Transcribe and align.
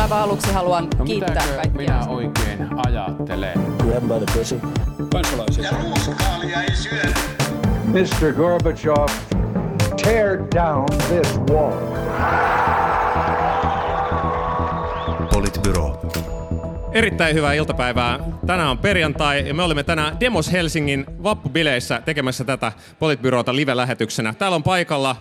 Aivan 0.00 0.18
aluksi 0.22 0.52
haluan 0.52 0.88
No 0.98 1.04
kiittää 1.04 1.44
kaikkia. 1.46 1.72
minä 1.72 2.06
oikein 2.08 2.68
ajattelen? 2.86 3.60
Grab 3.78 4.02
by 4.02 4.26
the 4.26 4.38
pussy. 4.38 4.60
kansalaisia. 5.12 5.64
Ja 5.64 5.70
ruuskaalia 5.82 6.62
ei 6.62 6.76
syödä. 6.76 7.14
Mr. 7.84 8.32
Gorbachev, 8.32 9.08
tear 10.02 10.38
down 10.54 10.86
this 11.08 11.38
wall. 11.50 11.72
Politbyro. 15.32 16.00
Erittäin 16.92 17.34
hyvää 17.34 17.52
iltapäivää. 17.52 18.18
Tänään 18.46 18.68
on 18.68 18.78
perjantai 18.78 19.48
ja 19.48 19.54
me 19.54 19.62
olemme 19.62 19.82
tänään 19.82 20.20
Demos 20.20 20.52
Helsingin 20.52 21.04
vappubileissä 21.22 22.02
tekemässä 22.04 22.44
tätä 22.44 22.72
Politbyroota 22.98 23.56
live-lähetyksenä. 23.56 24.34
Täällä 24.38 24.54
on 24.54 24.62
paikalla 24.62 25.16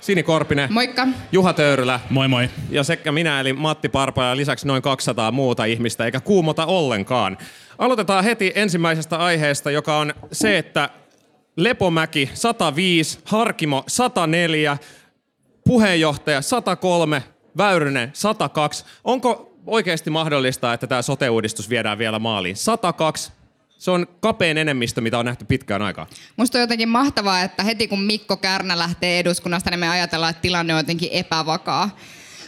Sini 0.00 0.22
Korpinen, 0.22 0.72
Moikka. 0.72 1.06
Juha 1.32 1.52
Töyrylä 1.52 2.00
Moi 2.10 2.28
moi. 2.28 2.48
ja 2.70 2.84
sekä 2.84 3.12
minä 3.12 3.40
eli 3.40 3.52
Matti 3.52 3.88
Parpa 3.88 4.24
ja 4.24 4.36
lisäksi 4.36 4.66
noin 4.66 4.82
200 4.82 5.32
muuta 5.32 5.64
ihmistä, 5.64 6.04
eikä 6.04 6.20
kuumota 6.20 6.66
ollenkaan. 6.66 7.38
Aloitetaan 7.78 8.24
heti 8.24 8.52
ensimmäisestä 8.54 9.16
aiheesta, 9.16 9.70
joka 9.70 9.98
on 9.98 10.14
se, 10.32 10.58
että 10.58 10.90
Lepomäki 11.56 12.30
105, 12.34 13.18
Harkimo 13.24 13.84
104, 13.86 14.78
puheenjohtaja 15.64 16.42
103, 16.42 17.22
Väyrynen 17.56 18.10
102. 18.12 18.84
Onko 19.04 19.52
oikeasti 19.66 20.10
mahdollista, 20.10 20.72
että 20.72 20.86
tämä 20.86 21.02
sote-uudistus 21.02 21.70
viedään 21.70 21.98
vielä 21.98 22.18
maaliin? 22.18 22.56
102. 22.56 23.32
Se 23.78 23.90
on 23.90 24.06
kapein 24.20 24.58
enemmistö, 24.58 25.00
mitä 25.00 25.18
on 25.18 25.26
nähty 25.26 25.44
pitkään 25.44 25.82
aikaan. 25.82 26.06
Musta 26.36 26.58
on 26.58 26.60
jotenkin 26.60 26.88
mahtavaa, 26.88 27.42
että 27.42 27.62
heti 27.62 27.88
kun 27.88 28.02
Mikko 28.02 28.36
Kärnä 28.36 28.78
lähtee 28.78 29.18
eduskunnasta, 29.18 29.70
niin 29.70 29.80
me 29.80 29.88
ajatellaan, 29.88 30.30
että 30.30 30.42
tilanne 30.42 30.74
on 30.74 30.80
jotenkin 30.80 31.08
epävakaa. 31.12 31.96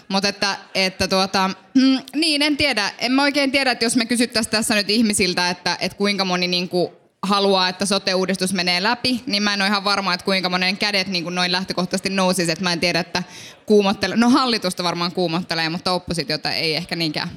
Mutta 0.09 0.29
että, 0.29 0.57
että 0.75 1.09
tuota, 1.09 1.51
mm, 1.75 1.99
niin 2.15 2.43
en 2.43 2.57
tiedä. 2.57 2.91
En 2.99 3.13
mä 3.13 3.23
oikein 3.23 3.53
tiedä, 3.53 3.71
että 3.71 3.85
jos 3.85 3.97
me 3.97 4.07
kysyttäisiin 4.07 4.51
tässä 4.51 4.75
nyt 4.75 4.91
ihmisiltä, 4.91 5.51
että, 5.51 5.77
että 5.81 5.99
kuinka 5.99 6.25
moni 6.25 6.49
niinku 6.49 6.93
haluaa, 7.23 7.69
että 7.69 7.87
sote-uudistus 7.87 8.53
menee 8.53 8.83
läpi, 8.83 9.23
niin 9.27 9.43
mä 9.43 9.55
en 9.55 9.63
ole 9.63 9.69
ihan 9.69 9.85
varma, 9.85 10.15
että 10.15 10.25
kuinka 10.25 10.49
monen 10.49 10.79
kädet 10.79 11.09
niin 11.09 11.25
kuin 11.25 11.35
noin 11.35 11.53
lähtökohtaisesti 11.53 12.11
nousisi. 12.11 12.53
Että 12.53 12.65
mä 12.65 12.73
en 12.73 12.81
tiedä, 12.81 13.01
että 13.01 13.23
kuumottele. 13.67 14.17
No 14.17 14.31
hallitusta 14.31 14.85
varmaan 14.85 15.13
kuumottelee, 15.13 15.69
mutta 15.69 15.93
oppositiota 15.93 16.53
ei 16.53 16.75
ehkä 16.75 16.97
niinkään. 16.97 17.29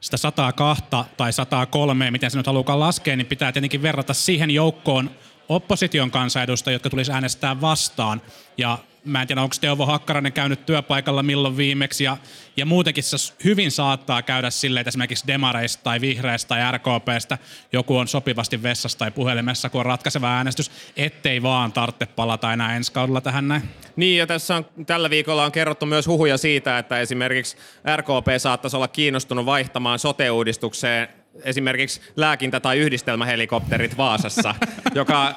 Sitä 0.00 0.16
102 0.16 0.84
tai 1.16 1.32
103, 1.32 2.10
miten 2.10 2.30
se 2.30 2.36
nyt 2.36 2.46
halukaan 2.46 2.80
laskea, 2.80 3.16
niin 3.16 3.26
pitää 3.26 3.52
tietenkin 3.52 3.82
verrata 3.82 4.14
siihen 4.14 4.50
joukkoon 4.50 5.10
opposition 5.48 6.10
kansanedustajia, 6.10 6.74
jotka 6.74 6.90
tulisi 6.90 7.12
äänestää 7.12 7.60
vastaan. 7.60 8.22
Ja 8.56 8.78
mä 9.04 9.22
en 9.22 9.26
tiedä, 9.28 9.42
onko 9.42 9.56
Teuvo 9.60 9.86
Hakkarainen 9.86 10.32
käynyt 10.32 10.66
työpaikalla 10.66 11.22
milloin 11.22 11.56
viimeksi. 11.56 12.04
Ja, 12.04 12.16
ja 12.56 12.66
muutenkin 12.66 13.04
se 13.04 13.16
hyvin 13.44 13.70
saattaa 13.70 14.22
käydä 14.22 14.50
silleen, 14.50 14.80
että 14.80 14.88
esimerkiksi 14.88 15.26
Demareista 15.26 15.82
tai 15.82 16.00
Vihreistä 16.00 16.48
tai 16.48 16.72
RKPstä 16.72 17.38
joku 17.72 17.96
on 17.96 18.08
sopivasti 18.08 18.62
vessassa 18.62 18.98
tai 18.98 19.10
puhelimessa, 19.10 19.70
kun 19.70 19.78
on 19.78 19.86
ratkaiseva 19.86 20.28
äänestys, 20.28 20.70
ettei 20.96 21.42
vaan 21.42 21.72
tarvitse 21.72 22.06
palata 22.06 22.52
enää 22.52 22.76
ensi 22.76 22.92
kaudella 22.92 23.20
tähän 23.20 23.48
näin. 23.48 23.62
Niin, 23.96 24.18
ja 24.18 24.26
tässä 24.26 24.56
on, 24.56 24.66
tällä 24.86 25.10
viikolla 25.10 25.44
on 25.44 25.52
kerrottu 25.52 25.86
myös 25.86 26.06
huhuja 26.06 26.38
siitä, 26.38 26.78
että 26.78 27.00
esimerkiksi 27.00 27.56
RKP 27.96 28.26
saattaisi 28.38 28.76
olla 28.76 28.88
kiinnostunut 28.88 29.46
vaihtamaan 29.46 29.98
sote-uudistukseen 29.98 31.19
esimerkiksi 31.42 32.00
lääkintä- 32.16 32.60
tai 32.60 32.78
yhdistelmähelikopterit 32.78 33.96
Vaasassa, 33.96 34.54
joka 34.94 35.26
äh, 35.26 35.34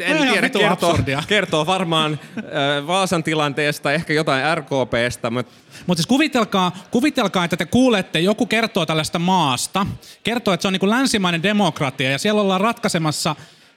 en 0.00 0.16
Ihan 0.16 0.28
tiedä, 0.28 0.48
kertoo, 0.48 0.70
absurdia. 0.70 1.22
kertoo 1.28 1.66
varmaan 1.66 2.20
äh, 2.38 2.86
Vaasan 2.86 3.22
tilanteesta, 3.22 3.92
ehkä 3.92 4.12
jotain 4.12 4.56
RKPstä, 4.58 5.30
mutta 5.30 5.52
Mutta 5.86 5.98
siis 5.98 6.06
kuvitelkaa, 6.06 6.76
kuvitelkaa, 6.90 7.44
että 7.44 7.56
te 7.56 7.66
kuulette, 7.66 8.20
joku 8.20 8.46
kertoo 8.46 8.86
tällaista 8.86 9.18
maasta, 9.18 9.86
kertoo, 10.24 10.54
että 10.54 10.62
se 10.62 10.68
on 10.68 10.72
niin 10.72 10.80
kuin 10.80 10.90
länsimainen 10.90 11.42
demokratia 11.42 12.10
ja 12.10 12.18
siellä 12.18 12.40
ollaan 12.40 12.60
ratkaisemassa 12.60 13.36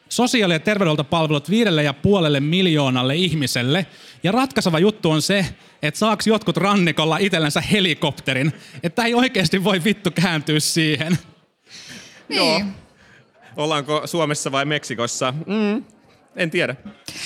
sosiaali- 0.09 0.53
ja 0.53 0.59
terveydenhuoltopalvelut 0.59 1.50
viidelle 1.50 1.84
ja 1.84 1.94
puolelle 1.94 2.40
miljoonalle 2.40 3.16
ihmiselle. 3.16 3.85
Ja 4.23 4.31
ratkaiseva 4.31 4.79
juttu 4.79 5.12
on 5.12 5.22
se, 5.22 5.45
että 5.81 5.97
saaks 5.97 6.28
jotkut 6.28 6.57
rannikolla 6.57 7.18
itsellensä 7.18 7.62
helikopterin. 7.62 8.53
Että 8.84 9.03
ei 9.03 9.13
oikeasti 9.13 9.63
voi 9.63 9.84
vittu 9.84 10.12
kääntyä 10.12 10.59
siihen. 10.59 11.18
Niin. 12.29 12.38
Joo. 12.38 12.62
ollaanko 13.56 14.07
Suomessa 14.07 14.51
vai 14.51 14.66
Meksikossa? 14.66 15.34
Mm, 15.47 15.84
en 16.35 16.51
tiedä. 16.51 16.75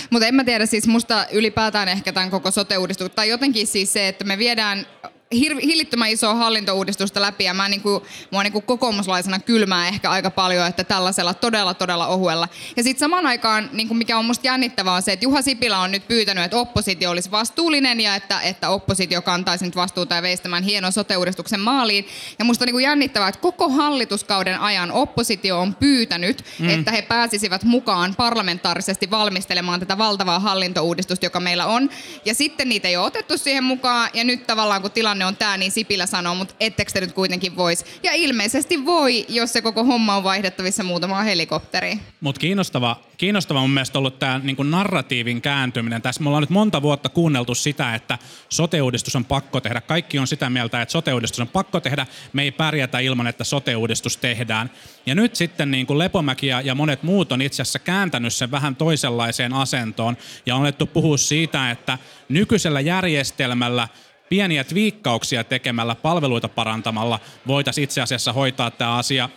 Mutta 0.09 0.27
en 0.27 0.35
mä 0.35 0.43
tiedä, 0.43 0.65
siis 0.65 0.87
musta 0.87 1.25
ylipäätään 1.31 1.87
ehkä 1.87 2.13
tämän 2.13 2.29
koko 2.29 2.51
sote 2.51 2.75
tai 3.15 3.29
jotenkin 3.29 3.67
siis 3.67 3.93
se, 3.93 4.07
että 4.07 4.23
me 4.23 4.37
viedään 4.37 4.85
hir- 5.33 5.61
hillittömän 5.61 6.09
isoa 6.09 6.33
hallintouudistusta 6.33 7.21
läpi 7.21 7.43
ja 7.43 7.53
mä 7.53 7.69
niinku, 7.69 8.05
mua 8.31 8.43
niinku 8.43 8.61
kokoomuslaisena 8.61 9.39
kylmää 9.39 9.87
ehkä 9.87 10.09
aika 10.09 10.29
paljon, 10.29 10.67
että 10.67 10.83
tällaisella 10.83 11.33
todella 11.33 11.73
todella 11.73 12.07
ohuella. 12.07 12.47
Ja 12.77 12.83
sitten 12.83 12.99
samaan 12.99 13.25
aikaan, 13.25 13.69
niinku 13.73 13.93
mikä 13.93 14.17
on 14.17 14.25
musta 14.25 14.47
jännittävää 14.47 14.93
on 14.93 15.01
se, 15.01 15.13
että 15.13 15.25
Juha 15.25 15.41
Sipilä 15.41 15.79
on 15.79 15.91
nyt 15.91 16.07
pyytänyt, 16.07 16.43
että 16.43 16.57
oppositio 16.57 17.09
olisi 17.09 17.31
vastuullinen 17.31 17.99
ja 17.99 18.15
että, 18.15 18.41
että 18.41 18.69
oppositio 18.69 19.21
kantaisi 19.21 19.65
nyt 19.65 19.75
vastuuta 19.75 20.15
ja 20.15 20.21
veisi 20.21 20.43
tämän 20.43 20.63
hienon 20.63 20.91
sote-uudistuksen 20.91 21.59
maaliin. 21.59 22.07
Ja 22.39 22.45
musta 22.45 22.63
on 22.63 22.67
niinku 22.67 22.79
jännittävää, 22.79 23.27
että 23.27 23.41
koko 23.41 23.69
hallituskauden 23.69 24.59
ajan 24.59 24.91
oppositio 24.91 25.59
on 25.59 25.75
pyytänyt, 25.75 26.45
mm. 26.59 26.69
että 26.69 26.91
he 26.91 27.01
pääsisivät 27.01 27.63
mukaan 27.63 28.15
parlamentaarisesti 28.15 29.11
valmistelemaan 29.11 29.79
tätä 29.79 29.97
valtavaa 29.97 30.39
hallintouudistusta, 30.39 31.25
joka 31.25 31.39
meillä 31.39 31.65
on. 31.65 31.89
Ja 32.25 32.33
sitten 32.33 32.69
niitä 32.69 32.87
ei 32.87 32.97
ole 32.97 33.07
otettu 33.07 33.37
siihen 33.37 33.63
mukaan 33.63 34.09
ja 34.13 34.23
nyt 34.23 34.47
tavallaan 34.47 34.81
kun 34.81 34.91
tilanne 34.91 35.20
on 35.27 35.35
tämä, 35.35 35.57
niin 35.57 35.71
Sipilä 35.71 36.05
sanoo, 36.05 36.35
mutta 36.35 36.55
ettekö 36.59 36.91
te 36.91 37.01
nyt 37.01 37.11
kuitenkin 37.11 37.55
vois? 37.55 37.85
Ja 38.03 38.13
ilmeisesti 38.13 38.85
voi, 38.85 39.25
jos 39.29 39.53
se 39.53 39.61
koko 39.61 39.83
homma 39.83 40.15
on 40.15 40.23
vaihdettavissa 40.23 40.83
muutamaan 40.83 41.25
helikopteriin. 41.25 42.01
Mutta 42.21 42.39
kiinnostava, 42.39 42.99
kiinnostava 43.17 43.61
mun 43.61 43.69
mielestä 43.69 43.99
ollut 43.99 44.19
tämä 44.19 44.39
niinku 44.43 44.63
narratiivin 44.63 45.41
kääntyminen. 45.41 46.01
Tässä 46.01 46.23
me 46.23 46.29
ollaan 46.29 46.43
nyt 46.43 46.49
monta 46.49 46.81
vuotta 46.81 47.09
kuunneltu 47.09 47.55
sitä, 47.55 47.95
että 47.95 48.17
sote-uudistus 48.49 49.15
on 49.15 49.25
pakko 49.25 49.61
tehdä. 49.61 49.81
Kaikki 49.81 50.19
on 50.19 50.27
sitä 50.27 50.49
mieltä, 50.49 50.81
että 50.81 50.91
sote-uudistus 50.91 51.39
on 51.39 51.47
pakko 51.47 51.79
tehdä. 51.79 52.07
Me 52.33 52.43
ei 52.43 52.51
pärjätä 52.51 52.99
ilman, 52.99 53.27
että 53.27 53.43
sote-uudistus 53.43 54.17
tehdään. 54.17 54.71
Ja 55.05 55.15
nyt 55.15 55.35
sitten 55.35 55.71
niin 55.71 55.87
kuin 55.87 55.99
Lepomäki 55.99 56.47
ja, 56.47 56.61
ja 56.61 56.75
monet 56.75 57.03
muut 57.03 57.31
on 57.31 57.41
itse 57.41 57.61
asiassa 57.61 57.79
kääntänyt 57.79 58.33
sen 58.33 58.51
vähän 58.51 58.75
toisenlaiseen 58.75 59.53
asentoon. 59.53 60.17
Ja 60.45 60.55
on 60.55 60.61
alettu 60.61 60.85
puhua 60.85 61.17
siitä, 61.17 61.71
että 61.71 61.97
nykyisellä 62.29 62.79
järjestelmällä 62.79 63.87
pieniä 64.31 64.63
twiikkauksia 64.63 65.43
tekemällä, 65.43 65.95
palveluita 65.95 66.49
parantamalla 66.49 67.19
voitaisiin 67.47 67.83
itse 67.83 68.01
asiassa 68.01 68.33
hoitaa 68.33 68.71
tämä 68.71 68.97
asia 68.97 69.29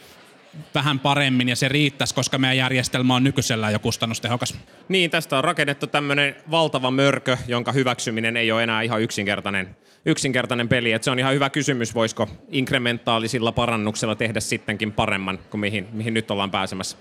vähän 0.75 0.99
paremmin 0.99 1.49
ja 1.49 1.57
se 1.57 1.69
riittäisi, 1.69 2.15
koska 2.15 2.39
meidän 2.39 2.57
järjestelmä 2.57 3.15
on 3.15 3.25
nykyisellään 3.25 3.73
jo 3.73 3.79
kustannustehokas. 3.79 4.55
Niin, 4.89 5.11
tästä 5.11 5.39
on 5.39 5.45
rakennettu 5.45 5.87
tämmöinen 5.87 6.37
valtava 6.51 6.91
mörkö, 6.91 7.37
jonka 7.47 7.73
hyväksyminen 7.73 8.37
ei 8.37 8.53
ole 8.53 8.63
enää 8.63 8.83
ihan 8.83 9.03
yksinkertainen, 9.03 9.77
yksinkertainen 10.07 10.69
peli. 10.69 10.93
Et 10.93 11.03
se 11.03 11.11
on 11.11 11.19
ihan 11.19 11.35
hyvä 11.35 11.51
kysymys, 11.51 11.95
voisiko 11.95 12.29
inkrementaalisilla 12.49 13.53
parannuksilla 13.53 14.15
tehdä 14.15 14.41
sittenkin 14.41 14.93
paremman 14.93 15.39
kuin 15.51 15.61
mihin, 15.61 15.89
mihin 15.93 16.15
nyt 16.15 16.31
ollaan 16.31 16.51
pääsemässä. 16.51 16.97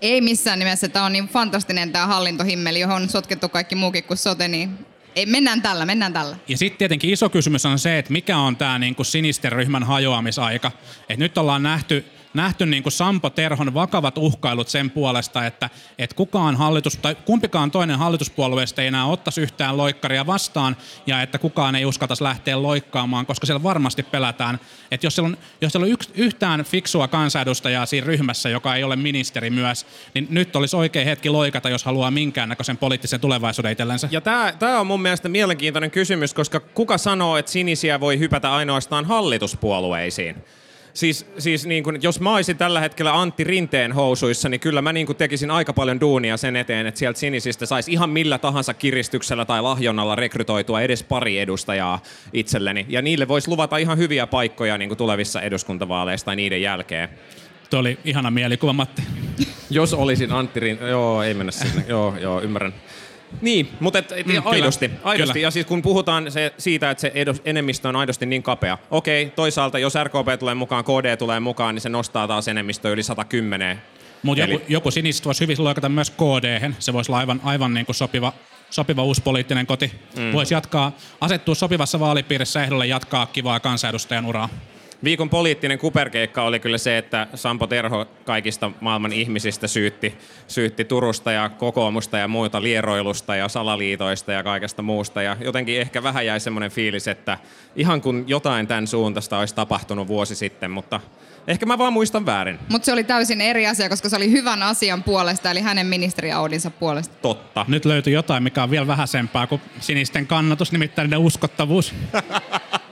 Ei 0.00 0.20
missään 0.20 0.58
nimessä. 0.58 0.88
Tämä 0.88 1.04
on 1.04 1.12
niin 1.12 1.28
fantastinen 1.28 1.92
tämä 1.92 2.06
hallintohimmeli, 2.06 2.80
johon 2.80 3.02
on 3.02 3.08
sotkettu 3.08 3.48
kaikki 3.48 3.74
muukin 3.74 4.04
kuin 4.04 4.18
sote, 4.18 4.48
niin 4.48 4.86
ei, 5.16 5.26
mennään 5.26 5.62
tällä, 5.62 5.86
mennään 5.86 6.12
tällä. 6.12 6.36
Ja 6.48 6.58
sitten 6.58 6.78
tietenkin 6.78 7.10
iso 7.10 7.28
kysymys 7.28 7.66
on 7.66 7.78
se, 7.78 7.98
että 7.98 8.12
mikä 8.12 8.38
on 8.38 8.56
tämä 8.56 8.78
niinku 8.78 9.04
sinisten 9.04 9.52
ryhmän 9.52 9.82
hajoamisaika. 9.82 10.72
Et 11.08 11.18
nyt 11.18 11.38
ollaan 11.38 11.62
nähty, 11.62 12.04
nähty 12.34 12.66
niinku 12.66 12.90
Sampo 12.90 13.30
Terhon 13.30 13.74
vakavat 13.74 14.18
uhkailut 14.18 14.68
sen 14.68 14.90
puolesta, 14.90 15.46
että 15.46 15.70
et 15.98 16.14
kukaan 16.14 16.56
hallitus, 16.56 16.96
tai 16.96 17.14
kumpikaan 17.14 17.70
toinen 17.70 17.98
hallituspuolueesta 17.98 18.82
ei 18.82 18.88
enää 18.88 19.06
ottaisi 19.06 19.40
yhtään 19.40 19.76
loikkaria 19.76 20.26
vastaan, 20.26 20.76
ja 21.06 21.22
että 21.22 21.38
kukaan 21.38 21.76
ei 21.76 21.84
uskaltaisi 21.84 22.24
lähteä 22.24 22.62
loikkaamaan, 22.62 23.26
koska 23.26 23.46
siellä 23.46 23.62
varmasti 23.62 24.02
pelätään, 24.02 24.60
että 24.90 25.06
jos 25.06 25.14
siellä 25.14 25.26
on, 25.26 25.36
jos 25.60 25.72
siellä 25.72 25.84
on 25.84 25.92
yks, 25.92 26.10
yhtään 26.14 26.64
fiksua 26.64 27.08
kansanedustajaa 27.08 27.86
siinä 27.86 28.06
ryhmässä, 28.06 28.48
joka 28.48 28.74
ei 28.74 28.84
ole 28.84 28.96
ministeri 28.96 29.50
myös, 29.50 29.86
niin 30.14 30.26
nyt 30.30 30.56
olisi 30.56 30.76
oikea 30.76 31.04
hetki 31.04 31.30
loikata, 31.30 31.68
jos 31.68 31.84
haluaa 31.84 32.10
minkäännäköisen 32.10 32.76
poliittisen 32.76 33.20
tulevaisuuden 33.20 33.72
itsellensä. 33.72 34.08
Ja 34.10 34.20
tämä 34.58 34.80
on 34.80 34.86
mun 34.86 35.02
mielestä 35.02 35.28
mielenkiintoinen 35.28 35.90
kysymys, 35.90 36.34
koska 36.34 36.60
kuka 36.60 36.98
sanoo, 36.98 37.36
että 37.36 37.52
sinisiä 37.52 38.00
voi 38.00 38.18
hypätä 38.18 38.52
ainoastaan 38.52 39.04
hallituspuolueisiin? 39.04 40.36
Siis, 40.94 41.26
siis 41.38 41.66
niin 41.66 41.84
kun, 41.84 42.02
jos 42.02 42.20
mä 42.20 42.34
olisin 42.34 42.56
tällä 42.56 42.80
hetkellä 42.80 43.20
Antti 43.20 43.44
Rinteen 43.44 43.92
housuissa, 43.92 44.48
niin 44.48 44.60
kyllä 44.60 44.82
mä 44.82 44.92
niin 44.92 45.06
kun 45.06 45.16
tekisin 45.16 45.50
aika 45.50 45.72
paljon 45.72 46.00
duunia 46.00 46.36
sen 46.36 46.56
eteen, 46.56 46.86
että 46.86 46.98
sieltä 46.98 47.18
sinisistä 47.18 47.66
saisi 47.66 47.92
ihan 47.92 48.10
millä 48.10 48.38
tahansa 48.38 48.74
kiristyksellä 48.74 49.44
tai 49.44 49.62
lahjonnalla 49.62 50.16
rekrytoitua 50.16 50.80
edes 50.80 51.02
pari 51.02 51.38
edustajaa 51.38 52.02
itselleni. 52.32 52.86
Ja 52.88 53.02
niille 53.02 53.28
voisi 53.28 53.48
luvata 53.48 53.76
ihan 53.76 53.98
hyviä 53.98 54.26
paikkoja 54.26 54.78
niin 54.78 54.96
tulevissa 54.96 55.42
eduskuntavaaleissa 55.42 56.24
tai 56.24 56.36
niiden 56.36 56.62
jälkeen. 56.62 57.08
Tuo 57.70 57.80
oli 57.80 57.98
ihana 58.04 58.30
mielikuva, 58.30 58.72
Matti. 58.72 59.02
Jos 59.70 59.94
olisin 59.94 60.32
Antti 60.32 60.60
Rinteen, 60.60 60.90
joo, 60.90 61.22
ei 61.22 61.34
mennä 61.34 61.52
sinne, 61.52 61.84
joo, 61.88 62.14
joo, 62.20 62.40
ymmärrän. 62.40 62.74
Niin, 63.40 63.68
mutta 63.80 63.98
et, 63.98 64.12
et, 64.12 64.26
Mm, 64.26 64.32
mm, 64.32 64.36
kyllä, 64.38 64.50
aidosti. 64.50 64.90
aidosti. 65.04 65.32
kyllä. 65.32 65.44
Ja 65.46 65.50
siis 65.50 65.66
kun 65.66 65.82
puhutaan 65.82 66.32
se, 66.32 66.54
siitä, 66.58 66.90
että 66.90 67.00
se 67.00 67.12
edos, 67.14 67.42
enemmistö 67.44 67.88
on 67.88 67.96
aidosti 67.96 68.26
niin 68.26 68.42
kapea. 68.42 68.78
Okei, 68.90 69.26
toisaalta 69.30 69.78
jos 69.78 69.94
RKP 70.04 70.38
tulee 70.38 70.54
mukaan, 70.54 70.84
KD 70.84 71.16
tulee 71.16 71.40
mukaan, 71.40 71.74
niin 71.74 71.82
se 71.82 71.88
nostaa 71.88 72.28
taas 72.28 72.48
enemmistö 72.48 72.92
yli 72.92 73.02
110. 73.02 73.82
Mutta 74.22 74.44
Eli- 74.44 74.52
joku, 74.52 74.64
joku 74.68 74.90
sinistä 74.90 75.24
voisi 75.24 75.40
hyvin 75.40 75.64
loikata 75.64 75.88
myös 75.88 76.10
KD. 76.10 76.72
Se 76.78 76.92
voisi 76.92 77.10
olla 77.12 77.18
aivan, 77.18 77.40
aivan 77.44 77.74
niin 77.74 77.86
kuin 77.86 77.96
sopiva, 77.96 78.32
sopiva 78.70 79.02
uusi 79.04 79.22
poliittinen 79.22 79.66
koti. 79.66 79.92
Mm. 80.16 80.32
Voisi 80.32 80.54
jatkaa, 80.54 80.92
asettua 81.20 81.54
sopivassa 81.54 82.00
vaalipiirissä 82.00 82.62
ehdolle 82.64 82.86
jatkaa 82.86 83.26
kivaa 83.26 83.60
kansanedustajan 83.60 84.26
uraa. 84.26 84.48
Viikon 85.04 85.30
poliittinen 85.30 85.78
kuperkeikka 85.78 86.42
oli 86.42 86.60
kyllä 86.60 86.78
se, 86.78 86.98
että 86.98 87.26
Sampo 87.34 87.66
Terho 87.66 88.06
kaikista 88.24 88.70
maailman 88.80 89.12
ihmisistä 89.12 89.68
syytti, 89.68 90.14
syytti 90.48 90.84
Turusta 90.84 91.32
ja 91.32 91.48
kokoomusta 91.48 92.18
ja 92.18 92.28
muita 92.28 92.62
lieroilusta 92.62 93.36
ja 93.36 93.48
salaliitoista 93.48 94.32
ja 94.32 94.42
kaikesta 94.42 94.82
muusta. 94.82 95.22
Ja 95.22 95.36
jotenkin 95.40 95.80
ehkä 95.80 96.02
vähän 96.02 96.26
jäi 96.26 96.40
semmoinen 96.40 96.70
fiilis, 96.70 97.08
että 97.08 97.38
ihan 97.76 98.00
kun 98.00 98.24
jotain 98.26 98.66
tämän 98.66 98.86
suuntaista 98.86 99.38
olisi 99.38 99.54
tapahtunut 99.54 100.08
vuosi 100.08 100.34
sitten, 100.34 100.70
mutta 100.70 101.00
ehkä 101.48 101.66
mä 101.66 101.78
vaan 101.78 101.92
muistan 101.92 102.26
väärin. 102.26 102.58
Mutta 102.68 102.86
se 102.86 102.92
oli 102.92 103.04
täysin 103.04 103.40
eri 103.40 103.66
asia, 103.66 103.88
koska 103.88 104.08
se 104.08 104.16
oli 104.16 104.30
hyvän 104.30 104.62
asian 104.62 105.02
puolesta, 105.02 105.50
eli 105.50 105.60
hänen 105.60 105.86
ministeriaudinsa 105.86 106.70
puolesta. 106.70 107.14
Totta. 107.22 107.64
Nyt 107.68 107.84
löytyi 107.84 108.12
jotain, 108.12 108.42
mikä 108.42 108.62
on 108.62 108.70
vielä 108.70 108.86
vähäisempää 108.86 109.46
kuin 109.46 109.60
sinisten 109.80 110.26
kannatus, 110.26 110.72
nimittäin 110.72 111.06
niiden 111.06 111.18
uskottavuus. 111.18 111.94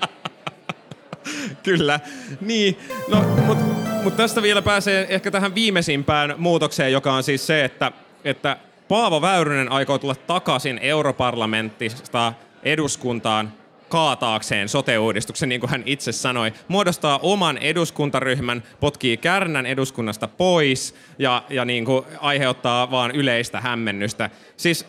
Kyllä. 1.68 2.00
Niin, 2.40 2.78
no, 3.08 3.22
mutta 3.46 3.64
mut 4.02 4.16
tästä 4.16 4.42
vielä 4.42 4.62
pääsee 4.62 5.06
ehkä 5.10 5.30
tähän 5.30 5.54
viimeisimpään 5.54 6.34
muutokseen, 6.38 6.92
joka 6.92 7.12
on 7.12 7.22
siis 7.22 7.46
se, 7.46 7.64
että, 7.64 7.92
että 8.24 8.56
Paavo 8.88 9.22
Väyrynen 9.22 9.72
aikoo 9.72 9.98
tulla 9.98 10.14
takaisin 10.14 10.78
europarlamentista 10.82 12.32
eduskuntaan 12.62 13.52
kaataakseen 13.88 14.68
sote-uudistuksen, 14.68 15.48
niin 15.48 15.60
kuin 15.60 15.70
hän 15.70 15.82
itse 15.86 16.12
sanoi, 16.12 16.52
muodostaa 16.68 17.18
oman 17.22 17.58
eduskuntaryhmän, 17.58 18.62
potkii 18.80 19.16
Kärnän 19.16 19.66
eduskunnasta 19.66 20.28
pois 20.28 20.94
ja, 21.18 21.42
ja 21.50 21.64
niin 21.64 21.84
kuin 21.84 22.04
aiheuttaa 22.20 22.90
vaan 22.90 23.10
yleistä 23.10 23.60
hämmennystä. 23.60 24.30
Siis 24.56 24.86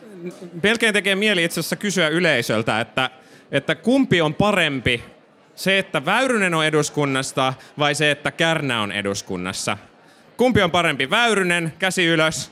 melkein 0.63 0.93
tekee 0.93 1.15
mieli 1.15 1.43
itse 1.43 1.59
asiassa 1.59 1.75
kysyä 1.75 2.07
yleisöltä, 2.07 2.81
että, 2.81 3.09
että 3.51 3.75
kumpi 3.75 4.21
on 4.21 4.33
parempi 4.33 5.03
se, 5.59 5.79
että 5.79 6.05
Väyrynen 6.05 6.53
on 6.53 6.65
eduskunnasta 6.65 7.53
vai 7.79 7.95
se, 7.95 8.11
että 8.11 8.31
Kärnä 8.31 8.81
on 8.81 8.91
eduskunnassa? 8.91 9.77
Kumpi 10.37 10.61
on 10.61 10.71
parempi? 10.71 11.09
Väyrynen, 11.09 11.73
käsi 11.79 12.05
ylös. 12.05 12.51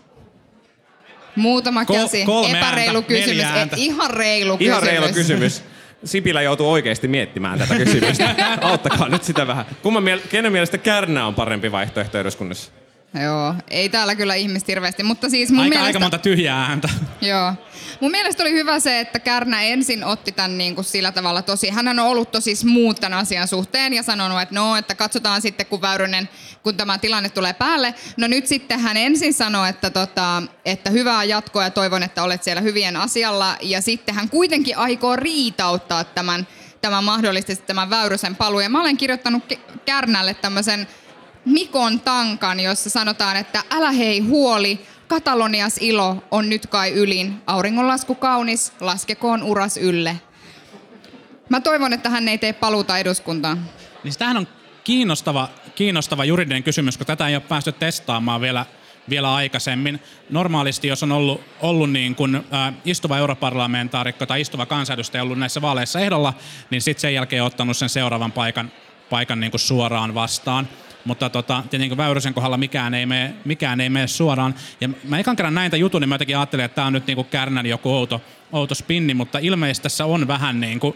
Muutama 1.35 1.83
Ko- 1.83 1.93
käsi. 1.93 2.25
kolme 2.25 2.57
Epäreilu 2.57 2.97
ääntä, 2.97 3.07
kysymys. 3.07 3.45
Et, 3.63 3.69
ihan 3.75 4.09
reilu 4.09 4.57
Ihan 4.59 4.81
kysymys. 4.81 5.01
reilu 5.01 5.13
kysymys. 5.13 5.63
Sipilä 6.03 6.41
joutuu 6.41 6.71
oikeasti 6.71 7.07
miettimään 7.07 7.59
tätä 7.59 7.75
kysymystä. 7.75 8.35
Auttakaa 8.61 9.09
nyt 9.09 9.23
sitä 9.23 9.47
vähän. 9.47 9.65
Kumman 9.81 10.03
miel- 10.03 10.27
kenen 10.29 10.51
mielestä 10.51 10.77
Kärnä 10.77 11.27
on 11.27 11.35
parempi 11.35 11.71
vaihtoehto 11.71 12.17
eduskunnassa? 12.19 12.71
Joo, 13.13 13.55
ei 13.69 13.89
täällä 13.89 14.15
kyllä 14.15 14.35
ihmistä 14.35 14.71
hirveästi, 14.71 15.03
mutta 15.03 15.29
siis 15.29 15.51
mun 15.51 15.59
Aika, 15.59 15.69
mielestä... 15.69 15.85
aika 15.85 15.99
monta 15.99 16.17
tyhjää 16.17 16.65
ääntä. 16.65 16.89
Joo. 17.21 17.53
Mun 18.01 18.11
mielestä 18.11 18.43
oli 18.43 18.51
hyvä 18.51 18.79
se, 18.79 18.99
että 18.99 19.19
Kärnä 19.19 19.61
ensin 19.61 20.03
otti 20.03 20.31
tämän 20.31 20.57
niin 20.57 20.75
kuin 20.75 20.85
sillä 20.85 21.11
tavalla 21.11 21.41
tosi. 21.41 21.69
Hän 21.69 21.87
on 21.87 21.99
ollut 21.99 22.31
tosi 22.31 22.55
smooth 22.55 22.99
tämän 22.99 23.19
asian 23.19 23.47
suhteen 23.47 23.93
ja 23.93 24.03
sanonut, 24.03 24.41
että 24.41 24.55
no, 24.55 24.75
että 24.75 24.95
katsotaan 24.95 25.41
sitten, 25.41 25.65
kun 25.65 25.81
Väyrynen, 25.81 26.29
kun 26.63 26.77
tämä 26.77 26.97
tilanne 26.97 27.29
tulee 27.29 27.53
päälle. 27.53 27.93
No 28.17 28.27
nyt 28.27 28.47
sitten 28.47 28.79
hän 28.79 28.97
ensin 28.97 29.33
sanoi, 29.33 29.69
että, 29.69 29.89
tota, 29.89 30.43
että 30.65 30.89
hyvää 30.89 31.23
jatkoa 31.23 31.63
ja 31.63 31.69
toivon, 31.69 32.03
että 32.03 32.23
olet 32.23 32.43
siellä 32.43 32.61
hyvien 32.61 32.95
asialla. 32.95 33.57
Ja 33.61 33.81
sitten 33.81 34.15
hän 34.15 34.29
kuitenkin 34.29 34.77
aikoo 34.77 35.15
riitauttaa 35.15 36.03
tämän, 36.03 36.47
tämän 36.81 37.03
mahdollisesti 37.03 37.65
tämän 37.65 37.89
Väyrysen 37.89 38.35
paluu. 38.35 38.59
Ja 38.59 38.69
mä 38.69 38.81
olen 38.81 38.97
kirjoittanut 38.97 39.43
Kärnälle 39.85 40.33
tämmöisen 40.33 40.87
Mikon 41.47 41.99
tankan, 41.99 42.59
jossa 42.59 42.89
sanotaan, 42.89 43.37
että 43.37 43.63
älä 43.71 43.91
hei 43.91 44.19
huoli, 44.19 44.79
Katalonias 45.07 45.77
ilo 45.77 46.23
on 46.31 46.49
nyt 46.49 46.67
kai 46.67 46.91
ylin. 46.91 47.41
Auringonlasku 47.47 48.15
kaunis, 48.15 48.73
laskekoon 48.79 49.43
uras 49.43 49.77
ylle. 49.77 50.19
Mä 51.49 51.61
toivon, 51.61 51.93
että 51.93 52.09
hän 52.09 52.27
ei 52.27 52.37
tee 52.37 52.53
paluuta 52.53 52.97
eduskuntaan. 52.97 53.65
Niin 54.03 54.13
tämähän 54.17 54.37
on 54.37 54.47
kiinnostava, 54.83 55.49
kiinnostava 55.75 56.25
juridinen 56.25 56.63
kysymys, 56.63 56.97
kun 56.97 57.07
tätä 57.07 57.27
ei 57.27 57.35
ole 57.35 57.43
päästy 57.49 57.71
testaamaan 57.71 58.41
vielä, 58.41 58.65
vielä 59.09 59.35
aikaisemmin. 59.35 59.99
Normaalisti, 60.29 60.87
jos 60.87 61.03
on 61.03 61.11
ollut, 61.11 61.41
ollut 61.61 61.91
niin 61.91 62.15
kuin, 62.15 62.35
äh, 62.35 62.73
istuva 62.85 63.17
europarlamentaarikko 63.17 64.25
tai 64.25 64.41
istuva 64.41 64.65
kansanedustaja 64.65 65.23
ollut 65.23 65.39
näissä 65.39 65.61
vaaleissa 65.61 65.99
ehdolla, 65.99 66.33
niin 66.69 66.81
sitten 66.81 67.01
sen 67.01 67.13
jälkeen 67.13 67.43
ottanut 67.43 67.77
sen 67.77 67.89
seuraavan 67.89 68.31
paikan, 68.31 68.71
paikan 69.09 69.39
niin 69.39 69.51
kuin 69.51 69.61
suoraan 69.61 70.13
vastaan. 70.13 70.67
Mutta 71.07 71.29
tota, 71.29 71.63
tietenkin 71.69 71.97
Väyrysen 71.97 72.33
kohdalla 72.33 72.57
mikään 72.57 72.93
ei, 72.93 73.05
mene, 73.05 73.33
mikään 73.45 73.81
ei 73.81 73.89
mene 73.89 74.07
suoraan. 74.07 74.55
Ja 74.81 74.89
mä 75.03 75.19
ekan 75.19 75.35
kerran 75.35 75.53
näin 75.53 75.71
tämän 75.71 75.79
jutun, 75.79 76.01
niin 76.01 76.09
mä 76.09 76.15
jotenkin 76.15 76.37
ajattelin, 76.37 76.65
että 76.65 76.75
tämä 76.75 76.87
on 76.87 76.93
nyt 76.93 77.07
niin 77.07 77.15
kuin 77.15 77.27
Kärnän 77.27 77.65
joku 77.65 77.91
outo, 77.93 78.21
outo 78.51 78.75
spinni, 78.75 79.13
mutta 79.13 79.39
ilmeisesti 79.39 79.83
tässä 79.83 80.05
on 80.05 80.27
vähän 80.27 80.59
niin 80.59 80.79
kuin, 80.79 80.95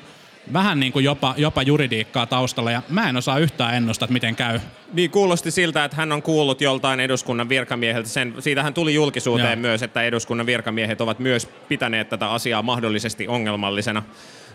vähän 0.53 0.79
niin 0.79 0.91
kuin 0.91 1.05
jopa, 1.05 1.33
jopa 1.37 1.61
juridiikkaa 1.61 2.25
taustalla 2.25 2.71
ja 2.71 2.81
mä 2.89 3.09
en 3.09 3.17
osaa 3.17 3.39
yhtään 3.39 3.75
ennustaa, 3.75 4.05
että 4.05 4.13
miten 4.13 4.35
käy. 4.35 4.59
Niin 4.93 5.11
kuulosti 5.11 5.51
siltä, 5.51 5.85
että 5.85 5.97
hän 5.97 6.11
on 6.11 6.21
kuullut 6.21 6.61
joltain 6.61 6.99
eduskunnan 6.99 7.49
virkamieheltä. 7.49 8.09
Sen, 8.09 8.33
siitähän 8.39 8.73
tuli 8.73 8.93
julkisuuteen 8.93 9.59
Joo. 9.59 9.61
myös, 9.61 9.83
että 9.83 10.01
eduskunnan 10.01 10.45
virkamiehet 10.45 11.01
ovat 11.01 11.19
myös 11.19 11.45
pitäneet 11.45 12.09
tätä 12.09 12.31
asiaa 12.31 12.61
mahdollisesti 12.61 13.27
ongelmallisena. 13.27 14.03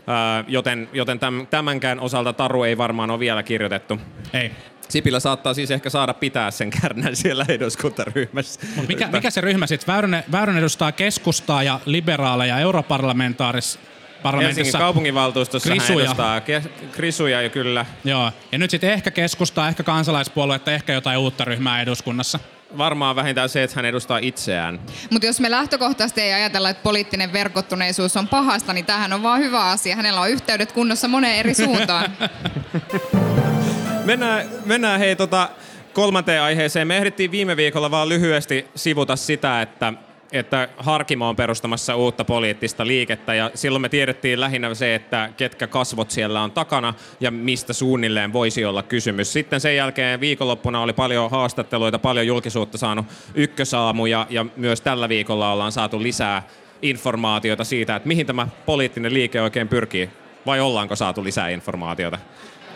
Öö, 0.09 0.45
joten 0.49 0.89
joten 0.93 1.19
täm, 1.19 1.47
tämänkään 1.47 2.01
osalta 2.01 2.33
Taru 2.33 2.63
ei 2.63 2.79
varmaan 2.79 3.11
ole 3.11 3.21
vielä 3.21 3.43
kirjoitettu. 3.43 4.01
Ei. 4.33 4.51
Sipilä 4.89 5.21
saattaa 5.21 5.55
siis 5.55 5.71
ehkä 5.71 5.91
saada 5.91 6.15
pitää 6.15 6.51
sen 6.51 6.71
kärnän 6.71 7.17
siellä 7.17 7.45
eduskuntaryhmässä. 7.49 8.61
Mut 8.77 8.89
mikä, 8.89 9.09
mikä 9.13 9.31
se 9.31 9.41
ryhmä 9.41 9.67
sitten? 9.67 9.95
Väyrynen, 9.95 10.25
Väyrynen 10.33 10.61
edustaa 10.61 10.93
keskustaa 10.93 11.63
ja 11.63 11.81
liberaaleja 11.87 12.59
europarlamentaaris 12.59 13.79
Helsingin 14.41 14.73
kaupunginvaltuustossa 14.73 15.69
hän 15.69 15.79
Krisuja. 15.79 16.05
edustaa 16.05 16.39
ke- 16.39 16.69
krisuja 16.93 17.43
jo 17.43 17.51
kyllä. 17.51 17.87
Joo. 18.05 18.33
Ja 18.53 18.59
nyt 18.59 18.71
sitten 18.71 18.91
ehkä 18.91 19.11
keskustaa, 19.11 19.69
ehkä 19.69 19.83
kansalaispuoluetta, 19.83 20.73
ehkä 20.73 20.93
jotain 20.93 21.19
uutta 21.19 21.45
ryhmää 21.45 21.83
eduskunnassa. 21.83 22.39
Varmaan 22.79 23.17
vähintään 23.17 23.49
se, 23.49 23.63
että 23.63 23.77
hän 23.77 23.85
edustaa 23.85 24.19
itseään. 24.19 24.81
Mutta 25.11 25.27
jos 25.27 25.41
me 25.41 25.51
lähtökohtaisesti 25.51 26.21
ei 26.21 26.33
ajatella, 26.33 26.71
että 26.71 26.83
poliittinen 26.83 27.33
verkottuneisuus 27.33 28.17
on 28.17 28.29
pahasta, 28.29 28.73
niin 28.73 28.87
tämähän 28.87 29.13
on 29.13 29.23
vaan 29.23 29.41
hyvä 29.41 29.65
asia. 29.65 29.97
Hänellä 29.97 30.21
on 30.21 30.31
yhteydet 30.31 30.73
kunnossa 30.73 31.09
moneen 31.09 31.37
eri 31.37 31.55
suuntaan. 31.55 32.13
Mennään, 34.05 34.47
mennään 34.65 35.01
hei 35.01 35.17
tota 35.17 35.49
kolmanteen 35.93 36.43
aiheeseen. 36.43 36.89
Me 36.89 36.97
ehdittiin 36.97 37.31
viime 37.31 37.57
viikolla 37.57 37.91
vaan 37.91 38.09
lyhyesti 38.09 38.67
sivuta 38.75 39.17
sitä, 39.17 39.63
että 39.63 39.93
että 40.37 40.69
Harkimo 40.77 41.29
on 41.29 41.37
perustamassa 41.37 41.97
uutta 41.97 42.25
poliittista 42.25 42.87
liikettä 42.87 43.35
ja 43.35 43.51
silloin 43.55 43.83
me 43.83 43.89
tiedettiin 43.89 44.41
lähinnä 44.41 44.75
se, 44.75 44.95
että 44.95 45.31
ketkä 45.37 45.67
kasvot 45.67 46.11
siellä 46.11 46.43
on 46.43 46.51
takana 46.51 46.95
ja 47.21 47.31
mistä 47.31 47.73
suunnilleen 47.73 48.33
voisi 48.33 48.65
olla 48.65 48.83
kysymys. 48.83 49.33
Sitten 49.33 49.61
sen 49.61 49.77
jälkeen 49.77 50.21
viikonloppuna 50.21 50.83
oli 50.83 50.93
paljon 50.93 51.31
haastatteluita, 51.31 51.99
paljon 51.99 52.27
julkisuutta 52.27 52.79
saanut 52.79 53.07
ykkösaamu 53.35 54.07
ja, 54.07 54.27
ja 54.31 54.47
myös 54.57 54.81
tällä 54.81 55.09
viikolla 55.09 55.53
ollaan 55.53 55.73
saatu 55.73 56.03
lisää 56.03 56.43
informaatiota 56.83 57.65
siitä, 57.65 57.97
että 57.97 58.09
mihin 58.09 58.27
tämä 58.27 58.49
poliittinen 58.67 59.15
liike 59.15 59.41
oikein 59.43 59.69
pyrkii. 59.69 60.11
Vai 60.47 60.61
ollaanko 60.61 60.97
saatu 60.97 61.25
lisää 61.25 61.49
informaatiota? 61.49 62.19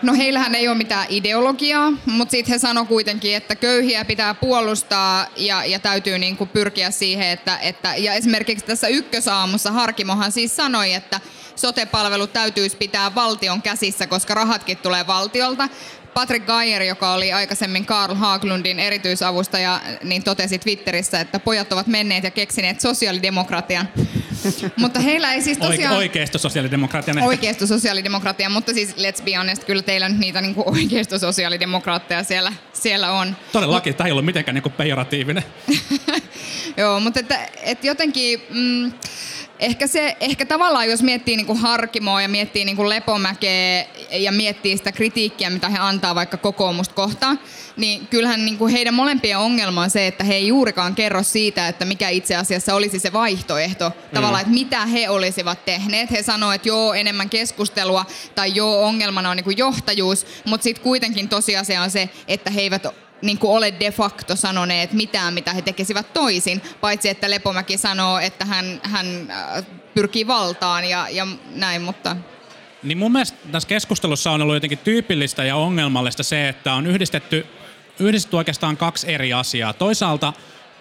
No 0.02 0.14
heillähän 0.14 0.54
ei 0.54 0.69
ole 0.69 0.76
mitään 0.76 1.07
ideologiaa, 1.09 1.92
mutta 2.07 2.30
sitten 2.30 2.52
he 2.52 2.59
sanoi 2.59 2.87
kuitenkin, 2.87 3.37
että 3.37 3.57
köyhiä 3.57 4.04
pitää 4.04 4.35
puolustaa 4.35 5.26
ja, 5.37 5.64
ja 5.64 5.78
täytyy 5.78 6.19
niinku 6.19 6.47
pyrkiä 6.47 6.90
siihen, 6.90 7.28
että, 7.28 7.59
että... 7.59 7.97
Ja 7.97 8.14
esimerkiksi 8.14 8.64
tässä 8.64 8.88
ykkösaamussa 8.88 9.73
Harkimohan 9.73 10.33
siis 10.33 10.57
sanoi, 10.57 10.92
että 10.92 11.21
sote-palvelut 11.57 12.33
täytyisi 12.33 12.76
pitää 12.76 13.14
valtion 13.14 13.62
käsissä, 13.62 14.07
koska 14.07 14.35
rahatkin 14.35 14.76
tulee 14.76 15.07
valtiolta. 15.07 15.69
Patrick 16.14 16.47
Geyer, 16.47 16.83
joka 16.83 17.12
oli 17.12 17.33
aikaisemmin 17.33 17.87
Karl 17.87 18.14
Haglundin 18.14 18.80
erityisavustaja, 18.80 19.80
niin 20.04 20.23
totesi 20.23 20.59
Twitterissä, 20.59 21.21
että 21.21 21.38
pojat 21.38 21.73
ovat 21.73 21.87
menneet 21.87 22.25
ja 22.25 22.30
keksineet 22.30 22.80
sosiaalidemokratian. 22.80 23.88
Mutta 24.76 25.00
heillä 25.00 25.32
ei 25.32 25.42
siis 25.42 25.59
tosiaan... 25.59 25.94
Oike- 25.94 25.99
oikeisto 25.99 26.38
sosiaalidemokratian 26.38 27.18
ehkä. 27.18 27.28
Oikeisto-sosiaalidemokratia, 27.28 28.50
mutta 28.50 28.73
siis 28.73 28.94
let's 28.97 29.23
be 29.25 29.35
honest, 29.37 29.64
kyllä 29.64 29.82
teillä 29.82 30.09
nyt 30.09 30.18
niitä 30.18 30.40
niinku 30.40 30.64
oikeisto-sosiaalidemokraatteja 30.66 32.25
siellä, 32.25 32.52
siellä 32.73 33.12
on. 33.12 33.37
Todellakin, 33.52 33.94
tämä 33.94 34.06
ei 34.06 34.12
ollut 34.12 34.25
mitenkään 34.25 34.54
niinku 34.54 34.70
pejoratiivinen. 34.70 35.44
Joo, 36.76 37.00
mutta 37.00 37.20
että, 37.20 37.49
että 37.62 37.87
jotenkin... 37.87 38.42
Mm, 38.50 38.92
ehkä, 39.60 39.86
se, 39.86 40.16
ehkä 40.20 40.46
tavallaan, 40.46 40.88
jos 40.88 41.02
miettii 41.02 41.36
niin 41.36 41.46
kuin 41.46 41.58
Harkimoa 41.58 42.22
ja 42.22 42.28
miettii 42.28 42.64
niin 42.64 42.76
kuin 42.76 42.88
Lepomäkeä 42.88 43.86
ja 44.10 44.32
miettii 44.32 44.76
sitä 44.76 44.92
kritiikkiä, 44.92 45.50
mitä 45.50 45.68
he 45.68 45.78
antaa 45.78 46.14
vaikka 46.14 46.36
kokoomusta 46.36 46.94
kohtaan, 46.94 47.40
niin 47.76 48.06
kyllähän 48.06 48.44
niin 48.44 48.58
kuin 48.58 48.72
heidän 48.72 48.94
molempien 48.94 49.38
ongelma 49.38 49.82
on 49.82 49.90
se, 49.90 50.06
että 50.06 50.24
he 50.24 50.34
ei 50.34 50.48
juurikaan 50.48 50.94
kerro 50.94 51.22
siitä, 51.22 51.68
että 51.68 51.84
mikä 51.84 52.08
itse 52.08 52.36
asiassa 52.36 52.74
olisi 52.74 52.98
se 52.98 53.12
vaihtoehto. 53.12 53.92
Tavallaan, 54.14 54.40
että 54.40 54.54
mitä 54.54 54.86
he 54.86 55.08
olisivat 55.08 55.64
tehneet. 55.64 56.10
He 56.10 56.22
sanoivat, 56.22 56.54
että 56.54 56.68
joo, 56.68 56.94
enemmän 56.94 57.30
keskustelua 57.30 58.04
tai 58.34 58.54
joo, 58.54 58.82
ongelmana 58.82 59.30
on 59.30 59.36
niin 59.36 59.44
kuin 59.44 59.58
johtajuus, 59.58 60.26
mutta 60.44 60.64
sitten 60.64 60.82
kuitenkin 60.82 61.28
tosiasia 61.28 61.82
on 61.82 61.90
se, 61.90 62.08
että 62.28 62.50
he 62.50 62.60
eivät 62.60 62.86
niin 63.22 63.38
kuin 63.38 63.50
ole 63.50 63.74
de 63.80 63.90
facto 63.90 64.36
sanoneet 64.36 64.92
mitään, 64.92 65.34
mitä 65.34 65.52
he 65.52 65.62
tekisivät 65.62 66.12
toisin, 66.12 66.62
paitsi 66.80 67.08
että 67.08 67.30
Lepomäki 67.30 67.78
sanoo, 67.78 68.18
että 68.18 68.44
hän, 68.44 68.80
hän 68.82 69.30
äh, 69.30 69.64
pyrkii 69.94 70.26
valtaan 70.26 70.84
ja, 70.84 71.08
ja 71.08 71.26
näin, 71.54 71.82
mutta... 71.82 72.16
Niin 72.82 72.98
mun 72.98 73.12
mielestä 73.12 73.38
tässä 73.52 73.68
keskustelussa 73.68 74.30
on 74.30 74.42
ollut 74.42 74.56
jotenkin 74.56 74.78
tyypillistä 74.78 75.44
ja 75.44 75.56
ongelmallista 75.56 76.22
se, 76.22 76.48
että 76.48 76.74
on 76.74 76.86
yhdistetty, 76.86 77.46
yhdistetty 77.98 78.36
oikeastaan 78.36 78.76
kaksi 78.76 79.12
eri 79.12 79.32
asiaa. 79.32 79.72
Toisaalta, 79.72 80.32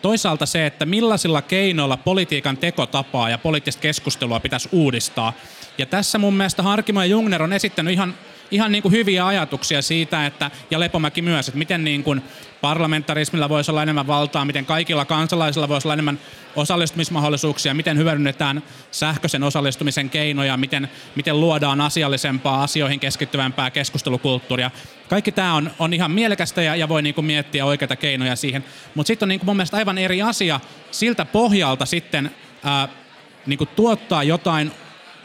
toisaalta 0.01 0.45
se, 0.45 0.65
että 0.65 0.85
millaisilla 0.85 1.41
keinoilla 1.41 1.97
politiikan 1.97 2.57
tekotapaa 2.57 3.29
ja 3.29 3.37
poliittista 3.37 3.81
keskustelua 3.81 4.39
pitäisi 4.39 4.69
uudistaa. 4.71 5.33
Ja 5.77 5.85
tässä 5.85 6.17
mun 6.17 6.33
mielestä 6.33 6.63
Harkimo 6.63 7.01
ja 7.01 7.05
Jungner 7.05 7.43
on 7.43 7.53
esittänyt 7.53 7.93
ihan 7.93 8.15
ihan 8.51 8.71
niin 8.71 8.81
kuin 8.81 8.91
hyviä 8.91 9.27
ajatuksia 9.27 9.81
siitä, 9.81 10.25
että, 10.25 10.51
ja 10.71 10.79
Lepomäki 10.79 11.21
myös, 11.21 11.47
että 11.47 11.57
miten 11.57 11.83
niin 11.83 12.03
kuin 12.03 12.21
parlamentarismilla 12.61 13.49
voisi 13.49 13.71
olla 13.71 13.83
enemmän 13.83 14.07
valtaa, 14.07 14.45
miten 14.45 14.65
kaikilla 14.65 15.05
kansalaisilla 15.05 15.69
voisi 15.69 15.87
olla 15.87 15.93
enemmän 15.93 16.19
osallistumismahdollisuuksia, 16.55 17.73
miten 17.73 17.97
hyödynnetään 17.97 18.63
sähköisen 18.91 19.43
osallistumisen 19.43 20.09
keinoja, 20.09 20.57
miten, 20.57 20.89
miten 21.15 21.39
luodaan 21.39 21.81
asiallisempaa, 21.81 22.63
asioihin 22.63 22.99
keskittyvämpää 22.99 23.71
keskustelukulttuuria. 23.71 24.71
Kaikki 25.09 25.31
tämä 25.31 25.53
on, 25.53 25.71
on 25.79 25.93
ihan 25.93 26.11
mielekästä 26.11 26.61
ja, 26.61 26.75
ja 26.75 26.89
voi 26.89 27.01
niin 27.01 27.15
kuin 27.15 27.25
miettiä 27.25 27.65
oikeita 27.65 27.95
keinoja 27.95 28.35
siihen. 28.35 28.65
Mutta 28.95 29.07
sitten 29.07 29.25
on 29.25 29.29
niin 29.29 29.39
kuin 29.39 29.45
mun 29.45 29.55
mielestä 29.55 29.77
aivan 29.77 29.97
eri 29.97 30.21
asia 30.21 30.59
siltä 30.91 31.25
pohjalta 31.25 31.85
sitten 31.85 32.31
ää, 32.63 32.87
niin 33.45 33.57
kuin 33.57 33.69
tuottaa 33.75 34.23
jotain 34.23 34.71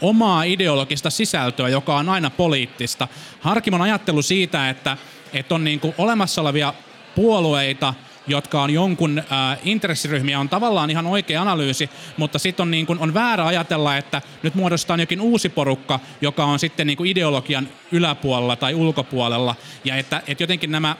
omaa 0.00 0.42
ideologista 0.42 1.10
sisältöä, 1.10 1.68
joka 1.68 1.96
on 1.96 2.08
aina 2.08 2.30
poliittista. 2.30 3.08
Harkimon 3.40 3.82
ajattelu 3.82 4.22
siitä, 4.22 4.70
että, 4.70 4.96
että 5.32 5.54
on 5.54 5.64
niin 5.64 5.80
kuin 5.80 5.94
olemassa 5.98 6.40
olevia 6.40 6.74
puolueita, 7.14 7.94
jotka 8.26 8.62
on 8.62 8.70
jonkun 8.70 9.18
äh, 9.18 9.58
intressiryhmiä, 9.64 10.40
on 10.40 10.48
tavallaan 10.48 10.90
ihan 10.90 11.06
oikea 11.06 11.42
analyysi, 11.42 11.90
mutta 12.16 12.38
sitten 12.38 12.62
on, 12.62 12.70
niin 12.70 12.86
on 12.98 13.14
väärä 13.14 13.46
ajatella, 13.46 13.96
että 13.96 14.22
nyt 14.42 14.54
muodostetaan 14.54 15.00
jokin 15.00 15.20
uusi 15.20 15.48
porukka, 15.48 16.00
joka 16.20 16.44
on 16.44 16.58
sitten 16.58 16.86
niin 16.86 17.06
ideologian 17.06 17.68
yläpuolella 17.92 18.56
tai 18.56 18.74
ulkopuolella, 18.74 19.54
ja 19.84 19.96
että, 19.96 20.22
että 20.26 20.42
jotenkin 20.42 20.70
nämä 20.70 20.96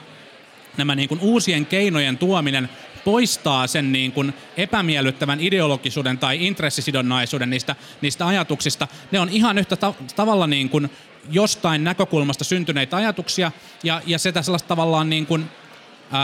nämä 0.77 0.95
niin 0.95 1.09
kuin 1.09 1.19
uusien 1.19 1.65
keinojen 1.65 2.17
tuominen 2.17 2.69
poistaa 3.05 3.67
sen 3.67 3.91
niin 3.91 4.11
kuin 4.11 4.33
epämiellyttävän 4.57 5.39
ideologisuuden 5.39 6.17
tai 6.17 6.45
intressisidonnaisuuden 6.45 7.49
niistä, 7.49 7.75
niistä 8.01 8.27
ajatuksista. 8.27 8.87
Ne 9.11 9.19
on 9.19 9.29
ihan 9.29 9.57
yhtä 9.57 9.75
ta- 9.75 9.93
tavalla 10.15 10.47
niin 10.47 10.69
kuin 10.69 10.89
jostain 11.29 11.83
näkökulmasta 11.83 12.43
syntyneitä 12.43 12.97
ajatuksia 12.97 13.51
ja, 13.83 14.01
ja 14.05 14.19
sitä 14.19 14.41
sellaista 14.41 14.67
tavallaan 14.67 15.09
niin 15.09 15.25
kuin, 15.25 15.49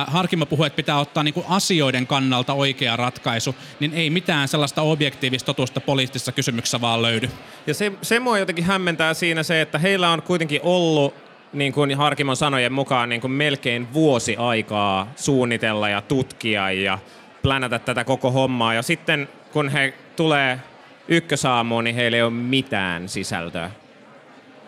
Harkimo 0.07 0.45
puhuu, 0.45 0.65
että 0.65 0.75
pitää 0.75 0.99
ottaa 0.99 1.23
niin 1.23 1.33
kuin 1.33 1.45
asioiden 1.49 2.07
kannalta 2.07 2.53
oikea 2.53 2.95
ratkaisu, 2.95 3.55
niin 3.79 3.93
ei 3.93 4.09
mitään 4.09 4.47
sellaista 4.47 4.81
objektiivista 4.81 5.45
totuutta 5.45 5.81
poliittisessa 5.81 6.31
kysymyksessä 6.31 6.81
vaan 6.81 7.01
löydy. 7.01 7.29
Ja 7.67 7.73
se, 7.73 7.91
se 8.01 8.19
mua 8.19 8.39
jotenkin 8.39 8.65
hämmentää 8.65 9.13
siinä 9.13 9.43
se, 9.43 9.61
että 9.61 9.79
heillä 9.79 10.09
on 10.09 10.21
kuitenkin 10.21 10.59
ollut 10.63 11.30
niin 11.53 11.73
kuin 11.73 11.97
Harkimon 11.97 12.35
sanojen 12.35 12.73
mukaan 12.73 13.09
niin 13.09 13.21
kuin 13.21 13.31
melkein 13.31 13.93
vuosi 13.93 14.35
aikaa 14.37 15.11
suunnitella 15.15 15.89
ja 15.89 16.01
tutkia 16.01 16.71
ja 16.71 16.99
plänätä 17.41 17.79
tätä 17.79 18.03
koko 18.03 18.31
hommaa. 18.31 18.73
Ja 18.73 18.81
sitten 18.81 19.29
kun 19.51 19.69
he 19.69 19.93
tulee 20.15 20.59
ykkösaamuun, 21.07 21.83
niin 21.83 21.95
heillä 21.95 22.17
ei 22.17 22.23
ole 22.23 22.31
mitään 22.31 23.09
sisältöä. 23.09 23.71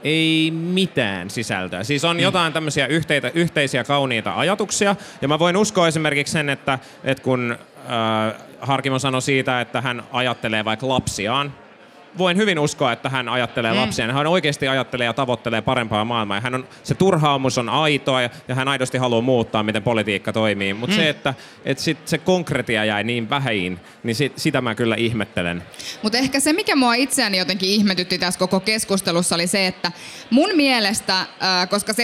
Ei 0.04 0.52
mitään 0.52 1.30
sisältöä. 1.30 1.84
Siis 1.84 2.06
on 2.06 2.16
mm. 2.16 2.24
jotain 2.24 2.54
tämmöisiä 2.54 2.88
yhteitä, 2.88 3.32
yhteisiä 3.34 3.84
kauniita 3.84 4.34
ajatuksia. 4.36 4.96
Ja 5.22 5.28
mä 5.28 5.40
voin 5.40 5.58
uskoa 5.58 5.88
esimerkiksi 5.88 6.34
sen, 6.34 6.50
että, 6.50 6.80
että 7.04 7.24
kun 7.24 7.52
äh, 7.52 8.42
Harkimo 8.62 9.00
sanoi 9.00 9.22
siitä, 9.22 9.62
että 9.62 9.82
hän 9.82 10.04
ajattelee 10.12 10.66
vaikka 10.66 10.88
lapsiaan, 10.88 11.54
voin 12.18 12.38
hyvin 12.38 12.60
uskoa, 12.60 12.92
että 12.92 13.10
hän 13.10 13.30
ajattelee 13.30 13.72
mm. 13.74 13.80
lapsia. 13.80 14.14
Hän 14.14 14.28
oikeasti 14.28 14.68
ajattelee 14.68 15.06
ja 15.06 15.14
tavoittelee 15.14 15.62
parempaa 15.62 16.06
maailmaa. 16.06 16.38
Ja 16.38 16.42
hän 16.42 16.56
on, 16.56 16.68
se 16.84 16.96
turhaamus 16.96 17.58
on 17.58 17.70
aitoa 17.70 18.22
ja, 18.22 18.30
ja 18.48 18.56
hän 18.56 18.68
aidosti 18.68 18.98
haluaa 18.98 19.22
muuttaa, 19.22 19.64
miten 19.64 19.84
politiikka 19.84 20.34
toimii. 20.34 20.74
Mutta 20.74 20.96
mm. 20.96 21.02
se, 21.02 21.10
että, 21.10 21.34
että 21.66 21.84
sit 21.84 21.98
se 22.08 22.18
konkretia 22.18 22.86
jäi 22.86 23.04
niin 23.04 23.30
vähin, 23.30 23.80
niin 24.04 24.16
sit, 24.16 24.34
sitä 24.36 24.62
mä 24.62 24.76
kyllä 24.76 24.96
ihmettelen. 24.96 25.64
Mutta 26.02 26.18
ehkä 26.18 26.40
se, 26.40 26.54
mikä 26.54 26.76
mua 26.76 26.94
itseäni 26.94 27.38
jotenkin 27.38 27.70
ihmetytti 27.70 28.18
tässä 28.18 28.40
koko 28.40 28.60
keskustelussa, 28.60 29.36
oli 29.36 29.48
se, 29.48 29.68
että 29.68 29.92
mun 30.30 30.50
mielestä, 30.56 31.20
äh, 31.20 31.70
koska 31.70 31.94
se 31.94 32.04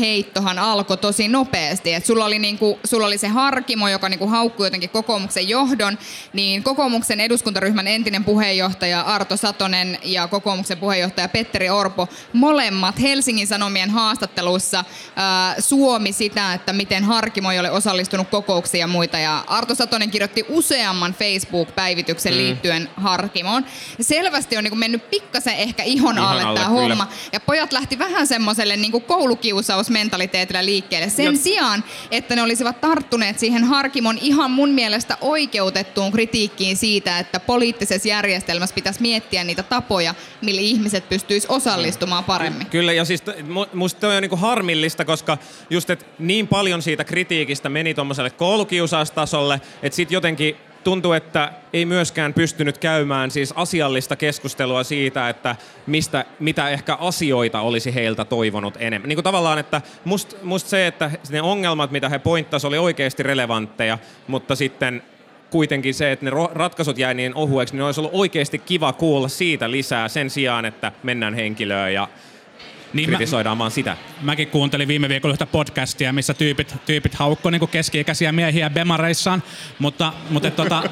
heittohan 0.00 0.58
alkoi 0.58 0.96
tosi 0.96 1.28
nopeasti, 1.28 1.94
että 1.94 2.06
sulla 2.06 2.24
oli, 2.24 2.38
niinku, 2.38 2.78
sulla 2.84 3.06
oli 3.06 3.18
se 3.18 3.28
Harkimo, 3.28 3.88
joka 3.88 4.08
niinku 4.08 4.26
haukkui 4.26 4.66
jotenkin 4.66 4.90
kokoomuksen 4.90 5.48
johdon, 5.48 5.98
niin 6.32 6.62
kokoomuksen 6.62 7.20
eduskuntaryhmän 7.20 7.88
entinen 7.88 8.24
puheenjohtaja 8.24 9.00
Arto 9.00 9.36
Satonen 9.38 9.98
ja 10.04 10.28
kokoomuksen 10.28 10.78
puheenjohtaja 10.78 11.28
Petteri 11.28 11.70
Orpo 11.70 12.08
molemmat 12.32 13.00
Helsingin 13.00 13.46
Sanomien 13.46 13.90
haastattelussa 13.90 14.84
ää, 15.16 15.60
suomi 15.60 16.12
sitä, 16.12 16.54
että 16.54 16.72
miten 16.72 17.04
Harkimo 17.04 17.52
ei 17.52 17.58
ole 17.58 17.70
osallistunut 17.70 18.28
kokouksiin 18.28 18.80
ja 18.80 18.86
muita. 18.86 19.18
Ja 19.18 19.44
Arto 19.46 19.74
Satonen 19.74 20.10
kirjoitti 20.10 20.44
useamman 20.48 21.14
Facebook-päivityksen 21.14 22.32
mm. 22.32 22.38
liittyen 22.38 22.90
Harkimoon. 22.96 23.64
Ja 23.98 24.04
selvästi 24.04 24.56
on 24.56 24.64
niin 24.64 24.78
mennyt 24.78 25.10
pikkasen 25.10 25.54
ehkä 25.54 25.82
ihon 25.82 26.14
Ihan 26.14 26.30
alle, 26.30 26.42
alle 26.42 26.60
tämä 26.60 26.70
homma. 26.70 27.08
Ja 27.32 27.40
pojat 27.40 27.72
lähti 27.72 27.98
vähän 27.98 28.26
semmoiselle 28.26 28.76
niin 28.76 29.02
koulukiusausmentaliteetillä 29.02 30.64
liikkeelle. 30.64 31.08
Sen 31.08 31.24
Jot. 31.24 31.36
sijaan, 31.36 31.84
että 32.10 32.36
ne 32.36 32.42
olisivat 32.42 32.80
tarttuneet 32.80 33.38
siihen 33.38 33.64
Harkimon 33.64 34.18
ihan 34.20 34.50
mun 34.50 34.70
mielestä 34.70 35.16
oikeutettuun 35.20 36.12
kritiikkiin 36.12 36.76
siitä, 36.76 37.18
että 37.18 37.40
poliittisessa 37.40 38.08
järjestelmässä 38.08 38.74
pitäisi 38.74 39.02
miettiä, 39.02 39.27
miettiä 39.28 39.44
niitä 39.44 39.62
tapoja, 39.62 40.14
millä 40.42 40.60
ihmiset 40.60 41.08
pystyis 41.08 41.46
osallistumaan 41.46 42.24
paremmin. 42.24 42.66
Kyllä, 42.66 42.92
ja 42.92 43.04
siis 43.04 43.22
musta 43.72 44.00
toi 44.00 44.16
on 44.16 44.22
niinku 44.22 44.36
harmillista, 44.36 45.04
koska 45.04 45.38
just, 45.70 45.90
että 45.90 46.04
niin 46.18 46.48
paljon 46.48 46.82
siitä 46.82 47.04
kritiikistä 47.04 47.68
meni 47.68 47.94
tuommoiselle 47.94 48.30
koulukiusaustasolle, 48.30 49.60
että 49.82 49.96
sitten 49.96 50.14
jotenkin 50.14 50.56
tuntuu, 50.84 51.12
että 51.12 51.52
ei 51.72 51.84
myöskään 51.84 52.34
pystynyt 52.34 52.78
käymään 52.78 53.30
siis 53.30 53.52
asiallista 53.56 54.16
keskustelua 54.16 54.84
siitä, 54.84 55.28
että 55.28 55.56
mistä, 55.86 56.24
mitä 56.40 56.68
ehkä 56.68 56.94
asioita 56.94 57.60
olisi 57.60 57.94
heiltä 57.94 58.24
toivonut 58.24 58.74
enemmän. 58.78 59.08
Niin 59.08 59.16
kuin 59.16 59.24
tavallaan, 59.24 59.58
että 59.58 59.82
musta 60.04 60.36
must 60.42 60.66
se, 60.66 60.86
että 60.86 61.10
ne 61.30 61.42
ongelmat, 61.42 61.90
mitä 61.90 62.08
he 62.08 62.18
pointtasivat, 62.18 62.68
oli 62.68 62.78
oikeasti 62.78 63.22
relevantteja, 63.22 63.98
mutta 64.26 64.56
sitten 64.56 65.02
kuitenkin 65.50 65.94
se, 65.94 66.12
että 66.12 66.24
ne 66.24 66.30
ratkaisut 66.52 66.98
jäi 66.98 67.14
niin 67.14 67.34
ohueksi, 67.34 67.74
niin 67.74 67.82
olisi 67.82 68.00
ollut 68.00 68.14
oikeasti 68.14 68.58
kiva 68.58 68.92
kuulla 68.92 69.28
siitä 69.28 69.70
lisää 69.70 70.08
sen 70.08 70.30
sijaan, 70.30 70.64
että 70.64 70.92
mennään 71.02 71.34
henkilöön 71.34 71.94
ja 71.94 72.08
niin 72.92 73.08
kritisoidaan 73.08 73.56
mä, 73.56 73.58
vaan 73.58 73.70
sitä. 73.70 73.96
Mäkin 74.22 74.48
kuuntelin 74.48 74.88
viime 74.88 75.08
viikolla 75.08 75.32
yhtä 75.32 75.46
podcastia, 75.46 76.12
missä 76.12 76.34
tyypit, 76.34 76.74
tyypit 76.86 77.14
haukkoi 77.14 77.52
niin 77.52 77.68
keski-ikäisiä 77.68 78.32
miehiä 78.32 78.70
bemareissaan, 78.70 79.42
mutta, 79.78 80.12
mutta 80.30 80.50
tota, 80.50 80.82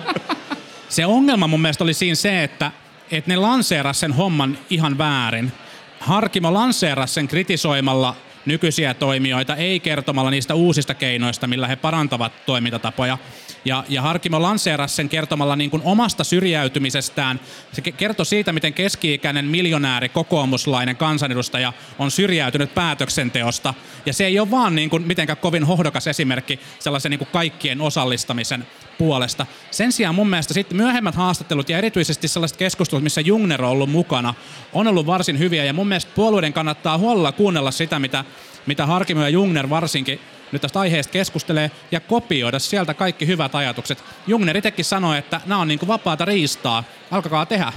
se 0.89 1.07
ongelma 1.07 1.47
mun 1.47 1.61
mielestä 1.61 1.85
oli 1.85 1.95
siinä 1.95 2.15
se, 2.15 2.45
että, 2.45 2.73
että 3.11 3.31
ne 3.31 3.37
lanseerasi 3.37 4.01
sen 4.01 4.13
homman 4.13 4.59
ihan 4.71 4.99
väärin. 4.99 5.53
Harkimo 6.01 6.55
lanseerasi 6.55 7.15
sen 7.15 7.29
kritisoimalla 7.29 8.17
nykyisiä 8.47 8.95
toimijoita, 8.95 9.57
ei 9.57 9.81
kertomalla 9.81 10.31
niistä 10.31 10.55
uusista 10.55 10.95
keinoista, 10.95 11.47
millä 11.47 11.67
he 11.67 11.77
parantavat 11.77 12.47
toimintatapoja. 12.47 13.19
Ja, 13.67 13.85
ja 13.89 14.03
Harkimo 14.03 14.43
lanseerasi 14.43 14.95
sen 14.95 15.09
kertomalla 15.09 15.57
niin 15.57 15.71
kuin 15.71 15.83
omasta 15.85 16.25
syrjäytymisestään. 16.25 17.41
Se 17.73 17.83
kertoi 17.83 18.27
siitä, 18.27 18.53
miten 18.53 18.75
keski-ikäinen 18.75 19.45
miljonääri 19.45 20.09
kokoomuslainen 20.09 20.97
kansanedustaja 20.97 21.73
on 21.99 22.11
syrjäytynyt 22.11 22.75
päätöksenteosta. 22.75 23.75
Ja 24.07 24.13
se 24.13 24.27
ei 24.27 24.39
ole 24.39 24.51
vaan 24.51 24.75
niin 24.75 24.91
kuin 24.91 25.03
mitenkään 25.03 25.37
kovin 25.37 25.65
hohdokas 25.65 26.07
esimerkki 26.07 26.61
sellaisen 26.79 27.11
niin 27.11 27.19
kuin 27.19 27.29
kaikkien 27.33 27.81
osallistamisen 27.81 28.67
puolesta. 28.99 29.47
Sen 29.71 29.93
sijaan 29.93 30.15
mun 30.15 30.31
mielestä 30.31 30.55
sitten 30.55 30.77
myöhemmät 30.77 31.15
haastattelut 31.15 31.69
ja 31.69 31.79
erityisesti 31.79 32.29
sellaiset 32.29 32.57
keskustelut, 32.57 33.03
missä 33.03 33.21
Jungner 33.21 33.65
on 33.65 33.71
ollut 33.71 33.91
mukana, 33.91 34.35
on 34.73 34.87
ollut 34.87 35.07
varsin 35.07 35.39
hyviä. 35.39 35.65
Ja 35.65 35.73
mun 35.73 35.89
mielestä 35.89 36.13
puolueiden 36.15 36.53
kannattaa 36.53 36.99
huolella 36.99 37.33
kuunnella 37.33 37.71
sitä, 37.71 37.99
mitä, 37.99 38.25
mitä 38.67 38.87
Harkimo 38.87 39.23
ja 39.23 39.29
Jungner 39.29 39.71
varsinkin 39.71 40.21
nyt 40.53 40.63
tästä 40.63 40.81
aiheesta 40.81 41.13
keskustelee 41.13 41.71
ja 41.91 42.01
kopioida 42.01 42.59
sieltä 42.59 42.95
kaikki 42.95 43.27
hyvät 43.27 43.55
ajatukset. 43.55 44.05
Jungner 44.27 44.57
itsekin 44.57 44.85
sanoi, 44.85 45.19
että 45.19 45.41
nämä 45.47 45.61
on 45.61 45.69
niin 45.69 45.79
kuin 45.79 45.89
vapaata 45.89 46.25
riistaa. 46.25 46.85
Alkakaa 47.11 47.47
tehdä. 47.47 47.73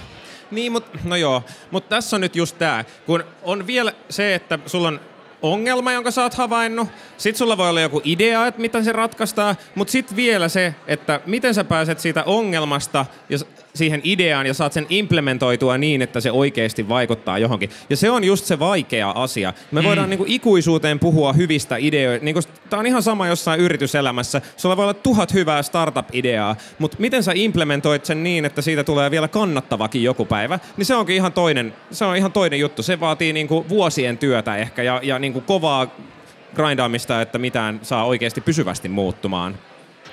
Niin, 0.51 0.72
mutta 0.72 0.98
no 1.03 1.15
joo. 1.15 1.43
Mutta 1.72 1.89
tässä 1.89 2.15
on 2.15 2.22
nyt 2.22 2.36
just 2.36 2.58
tää, 2.58 2.86
kun 3.05 3.24
on 3.41 3.67
vielä 3.67 3.93
se, 4.10 4.36
että 4.36 4.60
sulla 4.65 4.88
on 4.88 5.00
ongelma, 5.41 5.91
jonka 5.91 6.12
sä 6.12 6.24
oot 6.24 6.34
havainnut. 6.34 6.88
Sitten 7.17 7.38
sulla 7.38 7.58
voi 7.58 7.69
olla 7.69 7.81
joku 7.81 8.01
idea, 8.03 8.48
että 8.48 8.62
miten 8.62 8.84
se 8.84 8.91
ratkaistaan. 8.91 9.58
Mutta 9.75 9.91
sitten 9.91 10.15
vielä 10.15 10.50
se, 10.50 10.75
että 10.88 11.22
miten 11.25 11.53
sä 11.53 11.63
pääset 11.63 12.00
siitä 12.00 12.24
ongelmasta 12.24 13.05
ja 13.29 13.38
siihen 13.74 14.02
ideaan 14.04 14.48
ja 14.48 14.54
saat 14.54 14.74
sen 14.74 14.86
implementoitua 14.90 15.78
niin, 15.78 16.02
että 16.02 16.22
se 16.22 16.32
oikeasti 16.32 16.90
vaikuttaa 16.90 17.38
johonkin. 17.38 17.70
Ja 17.90 17.98
se 17.98 18.12
on 18.12 18.24
just 18.24 18.46
se 18.46 18.60
vaikea 18.60 19.10
asia. 19.10 19.54
Me 19.72 19.84
voidaan 19.84 20.10
niinku 20.10 20.26
ikuisuuteen 20.28 21.00
puhua 21.00 21.34
hyvistä 21.34 21.78
ideoista. 21.78 22.26
Niinku, 22.26 22.42
Tämä 22.70 22.80
on 22.80 22.86
ihan 22.86 23.04
sama 23.04 23.28
jossain 23.28 23.60
yrityselämässä. 23.60 24.42
Sulla 24.58 24.78
voi 24.78 24.84
olla 24.86 24.94
tuhat 24.94 25.34
hyvää 25.34 25.62
startup-ideaa, 25.62 26.56
mutta 26.80 26.98
miten 27.00 27.24
sä 27.24 27.32
implementoit 27.36 28.06
sen 28.06 28.24
niin, 28.24 28.46
että 28.46 28.62
siitä 28.62 28.84
tulee 28.84 29.12
vielä 29.12 29.28
kannattavakin 29.28 30.04
joku 30.04 30.26
päivä, 30.26 30.60
niin 30.78 30.86
se 30.86 30.96
onkin 30.96 31.16
ihan 31.16 31.34
toinen, 31.34 31.74
se 31.92 32.06
on 32.06 32.16
ihan 32.16 32.32
toinen 32.32 32.60
juttu. 32.60 32.84
Se 32.84 33.00
vaatii 33.00 33.34
niinku 33.34 33.66
vuosien 33.70 34.18
työtä 34.18 34.56
ehkä 34.56 34.84
ja, 34.84 35.00
ja 35.04 35.20
niinku 35.20 35.42
kovaa 35.42 35.88
grindaamista, 36.56 37.22
että 37.22 37.38
mitään 37.38 37.80
saa 37.84 38.06
oikeasti 38.06 38.42
pysyvästi 38.42 38.90
muuttumaan. 38.90 39.56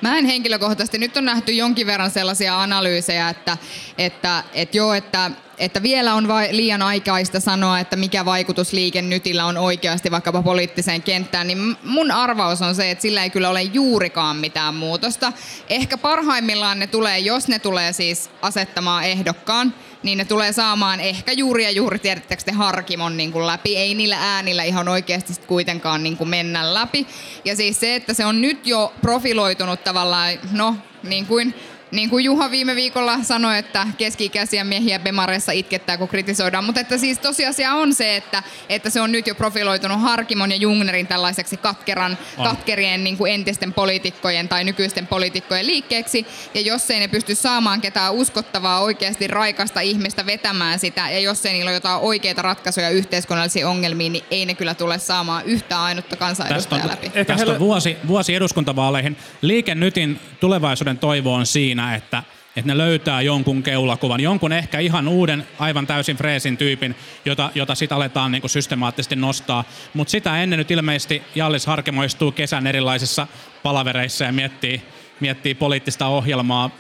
Mä 0.00 0.18
en 0.18 0.26
henkilökohtaisesti, 0.26 0.98
nyt 0.98 1.16
on 1.16 1.24
nähty 1.24 1.52
jonkin 1.52 1.86
verran 1.86 2.10
sellaisia 2.10 2.62
analyysejä, 2.62 3.28
että, 3.28 3.56
että, 3.98 4.44
että 4.54 4.76
joo, 4.76 4.94
että, 4.94 5.30
että 5.58 5.82
vielä 5.82 6.14
on 6.14 6.28
vai, 6.28 6.48
liian 6.50 6.82
aikaista 6.82 7.40
sanoa, 7.40 7.80
että 7.80 7.96
mikä 7.96 8.24
vaikutus 8.24 8.72
liikennytillä 8.72 9.44
on 9.44 9.56
oikeasti 9.56 10.10
vaikkapa 10.10 10.42
poliittiseen 10.42 11.02
kenttään, 11.02 11.46
niin 11.46 11.76
mun 11.84 12.10
arvaus 12.10 12.62
on 12.62 12.74
se, 12.74 12.90
että 12.90 13.02
sillä 13.02 13.22
ei 13.22 13.30
kyllä 13.30 13.48
ole 13.50 13.62
juurikaan 13.62 14.36
mitään 14.36 14.74
muutosta. 14.74 15.32
Ehkä 15.70 15.98
parhaimmillaan 15.98 16.78
ne 16.78 16.86
tulee, 16.86 17.18
jos 17.18 17.48
ne 17.48 17.58
tulee 17.58 17.92
siis 17.92 18.30
asettamaan 18.42 19.04
ehdokkaan, 19.04 19.74
niin 20.02 20.18
ne 20.18 20.24
tulee 20.24 20.52
saamaan 20.52 21.00
ehkä 21.00 21.32
juuri 21.32 21.64
ja 21.64 21.70
juuri, 21.70 21.98
tiedättekö 21.98 22.42
te, 22.42 22.52
harkimon 22.52 23.16
niin 23.16 23.32
kuin 23.32 23.46
läpi. 23.46 23.76
Ei 23.76 23.94
niillä 23.94 24.34
äänillä 24.34 24.62
ihan 24.62 24.88
oikeasti 24.88 25.32
kuitenkaan 25.46 26.02
niin 26.02 26.16
kuin 26.16 26.28
mennä 26.28 26.74
läpi. 26.74 27.06
Ja 27.44 27.56
siis 27.56 27.80
se, 27.80 27.94
että 27.94 28.14
se 28.14 28.26
on 28.26 28.40
nyt 28.40 28.66
jo 28.66 28.92
profiloitunut 29.00 29.84
tavallaan, 29.84 30.32
no 30.52 30.76
niin 31.02 31.26
kuin 31.26 31.54
niin 31.90 32.10
kuin 32.10 32.24
Juha 32.24 32.50
viime 32.50 32.76
viikolla 32.76 33.18
sanoi, 33.22 33.58
että 33.58 33.86
keski-ikäisiä 33.98 34.64
miehiä 34.64 34.98
Bemareissa 34.98 35.52
itkettää, 35.52 35.96
kun 35.96 36.08
kritisoidaan. 36.08 36.64
Mutta 36.64 36.80
että 36.80 36.98
siis 36.98 37.18
tosiasia 37.18 37.72
on 37.72 37.94
se, 37.94 38.16
että, 38.16 38.42
että 38.68 38.90
se 38.90 39.00
on 39.00 39.12
nyt 39.12 39.26
jo 39.26 39.34
profiloitunut 39.34 40.00
Harkimon 40.00 40.50
ja 40.50 40.56
Jungnerin 40.56 41.06
tällaiseksi 41.06 41.56
katkeran, 41.56 42.18
katkerien 42.36 43.04
niin 43.04 43.16
kuin 43.16 43.32
entisten 43.32 43.72
poliitikkojen 43.72 44.48
tai 44.48 44.64
nykyisten 44.64 45.06
poliitikkojen 45.06 45.66
liikkeeksi. 45.66 46.26
Ja 46.54 46.60
jos 46.60 46.90
ei 46.90 47.00
ne 47.00 47.08
pysty 47.08 47.34
saamaan 47.34 47.80
ketään 47.80 48.14
uskottavaa, 48.14 48.80
oikeasti 48.80 49.26
raikasta 49.26 49.80
ihmistä 49.80 50.26
vetämään 50.26 50.78
sitä, 50.78 51.10
ja 51.10 51.20
jos 51.20 51.46
ei 51.46 51.52
niillä 51.52 51.68
ole 51.68 51.76
jotain 51.76 52.00
oikeita 52.00 52.42
ratkaisuja 52.42 52.90
yhteiskunnallisiin 52.90 53.66
ongelmiin, 53.66 54.12
niin 54.12 54.24
ei 54.30 54.46
ne 54.46 54.54
kyllä 54.54 54.74
tule 54.74 54.98
saamaan 54.98 55.44
yhtä 55.44 55.82
ainutta 55.82 56.16
kansanedustajaa 56.16 56.88
läpi. 56.88 57.06
Ehkä 57.06 57.24
tästä 57.24 57.52
on 57.52 57.58
vuosi, 57.58 57.96
vuosi 58.06 58.34
eduskuntavaaleihin. 58.34 59.16
Liike 59.42 59.74
Nytin 59.74 60.20
tulevaisuuden 60.40 60.98
toivo 60.98 61.34
on 61.34 61.46
siinä, 61.46 61.75
että, 61.94 62.22
että 62.56 62.72
ne 62.72 62.78
löytää 62.78 63.22
jonkun 63.22 63.62
keulakuvan, 63.62 64.20
jonkun 64.20 64.52
ehkä 64.52 64.78
ihan 64.78 65.08
uuden, 65.08 65.46
aivan 65.58 65.86
täysin 65.86 66.16
freesin 66.16 66.56
tyypin, 66.56 66.94
jota, 67.24 67.50
jota 67.54 67.74
sitten 67.74 67.96
aletaan 67.96 68.32
niin 68.32 68.48
systemaattisesti 68.48 69.16
nostaa. 69.16 69.64
Mutta 69.94 70.10
sitä 70.10 70.42
ennen 70.42 70.58
nyt 70.58 70.70
ilmeisesti 70.70 71.22
Jallis 71.34 71.66
Harkimo 71.66 72.02
istuu 72.02 72.32
kesän 72.32 72.66
erilaisissa 72.66 73.26
palavereissa 73.62 74.24
ja 74.24 74.32
miettii, 74.32 74.82
miettii 75.20 75.54
poliittista 75.54 76.06
ohjelmaa. 76.06 76.70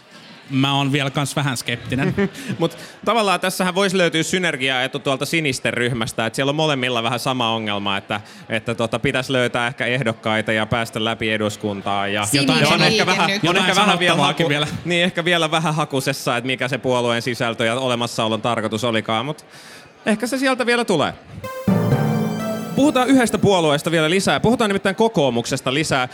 Mä 0.50 0.74
oon 0.74 0.92
vielä 0.92 1.10
kans 1.10 1.36
vähän 1.36 1.56
skeptinen. 1.56 2.14
Mutta 2.58 2.76
tavallaan 3.04 3.40
tässähän 3.40 3.74
voisi 3.74 3.98
löytyä 3.98 4.22
synergiaa 4.22 4.82
etu 4.82 4.98
tuolta 4.98 5.26
sinisten 5.26 5.74
ryhmästä, 5.74 6.26
että 6.26 6.36
siellä 6.36 6.50
on 6.50 6.56
molemmilla 6.56 7.02
vähän 7.02 7.18
sama 7.18 7.54
ongelma, 7.54 7.96
että, 7.96 8.20
että 8.48 8.74
tota, 8.74 8.98
pitäisi 8.98 9.32
löytää 9.32 9.66
ehkä 9.66 9.86
ehdokkaita 9.86 10.52
ja 10.52 10.66
päästä 10.66 11.04
läpi 11.04 11.30
eduskuntaan. 11.30 12.12
Ja, 12.12 12.26
Sininen 12.26 12.60
ja 12.60 12.68
on 12.68 12.82
ehkä 12.82 13.06
vähän, 13.06 13.30
on 13.30 13.40
Jotain 13.42 13.68
ehkä 13.68 13.80
vähän 13.80 13.98
vielä, 13.98 14.16
haku, 14.16 14.48
vielä. 14.48 14.66
Niin, 14.84 15.04
ehkä 15.04 15.24
vielä 15.24 15.50
vähän 15.50 15.74
hakusessa, 15.74 16.36
että 16.36 16.46
mikä 16.46 16.68
se 16.68 16.78
puolueen 16.78 17.22
sisältö 17.22 17.64
ja 17.64 17.74
olemassaolon 17.74 18.42
tarkoitus 18.42 18.84
olikaan, 18.84 19.26
mutta 19.26 19.44
ehkä 20.06 20.26
se 20.26 20.38
sieltä 20.38 20.66
vielä 20.66 20.84
tulee. 20.84 21.14
Puhutaan 22.76 23.08
yhdestä 23.08 23.38
puolueesta 23.38 23.90
vielä 23.90 24.10
lisää. 24.10 24.40
Puhutaan 24.40 24.70
nimittäin 24.70 24.96
kokoomuksesta 24.96 25.74
lisää. 25.74 26.08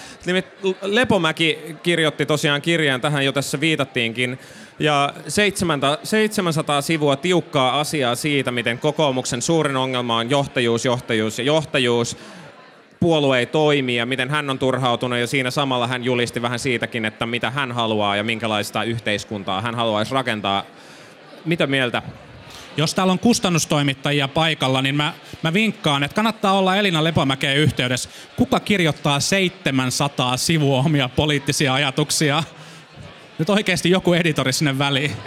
Lepomäki 0.82 1.58
kirjoitti 1.82 2.26
tosiaan 2.26 2.62
kirjan, 2.62 3.00
tähän 3.00 3.24
jo 3.24 3.32
tässä 3.32 3.60
viitattiinkin. 3.60 4.38
Ja 4.78 5.14
700, 5.28 5.98
700 6.02 6.80
sivua 6.80 7.16
tiukkaa 7.16 7.80
asiaa 7.80 8.14
siitä, 8.14 8.50
miten 8.50 8.78
kokoomuksen 8.78 9.42
suurin 9.42 9.76
ongelma 9.76 10.16
on 10.16 10.30
johtajuus, 10.30 10.84
johtajuus 10.84 11.38
ja 11.38 11.44
johtajuus. 11.44 12.16
Puolue 13.00 13.38
ei 13.38 13.46
toimi 13.46 13.96
ja 13.96 14.06
miten 14.06 14.30
hän 14.30 14.50
on 14.50 14.58
turhautunut 14.58 15.18
ja 15.18 15.26
siinä 15.26 15.50
samalla 15.50 15.86
hän 15.86 16.04
julisti 16.04 16.42
vähän 16.42 16.58
siitäkin, 16.58 17.04
että 17.04 17.26
mitä 17.26 17.50
hän 17.50 17.72
haluaa 17.72 18.16
ja 18.16 18.24
minkälaista 18.24 18.84
yhteiskuntaa 18.84 19.60
hän 19.60 19.74
haluaisi 19.74 20.14
rakentaa. 20.14 20.64
Mitä 21.44 21.66
mieltä? 21.66 22.02
Jos 22.76 22.94
täällä 22.94 23.12
on 23.12 23.18
kustannustoimittajia 23.18 24.28
paikalla, 24.28 24.82
niin 24.82 24.94
mä, 24.94 25.12
mä 25.42 25.52
vinkkaan, 25.52 26.02
että 26.02 26.14
kannattaa 26.14 26.52
olla 26.52 26.76
Elina 26.76 27.04
Lepomäkeen 27.04 27.56
yhteydessä. 27.56 28.08
Kuka 28.36 28.60
kirjoittaa 28.60 29.20
700 29.20 30.36
sivua 30.36 30.78
omia 30.78 31.08
poliittisia 31.08 31.74
ajatuksia? 31.74 32.42
Nyt 33.38 33.50
oikeasti 33.50 33.90
joku 33.90 34.12
editori 34.12 34.52
sinne 34.52 34.78
väliin. 34.78 35.12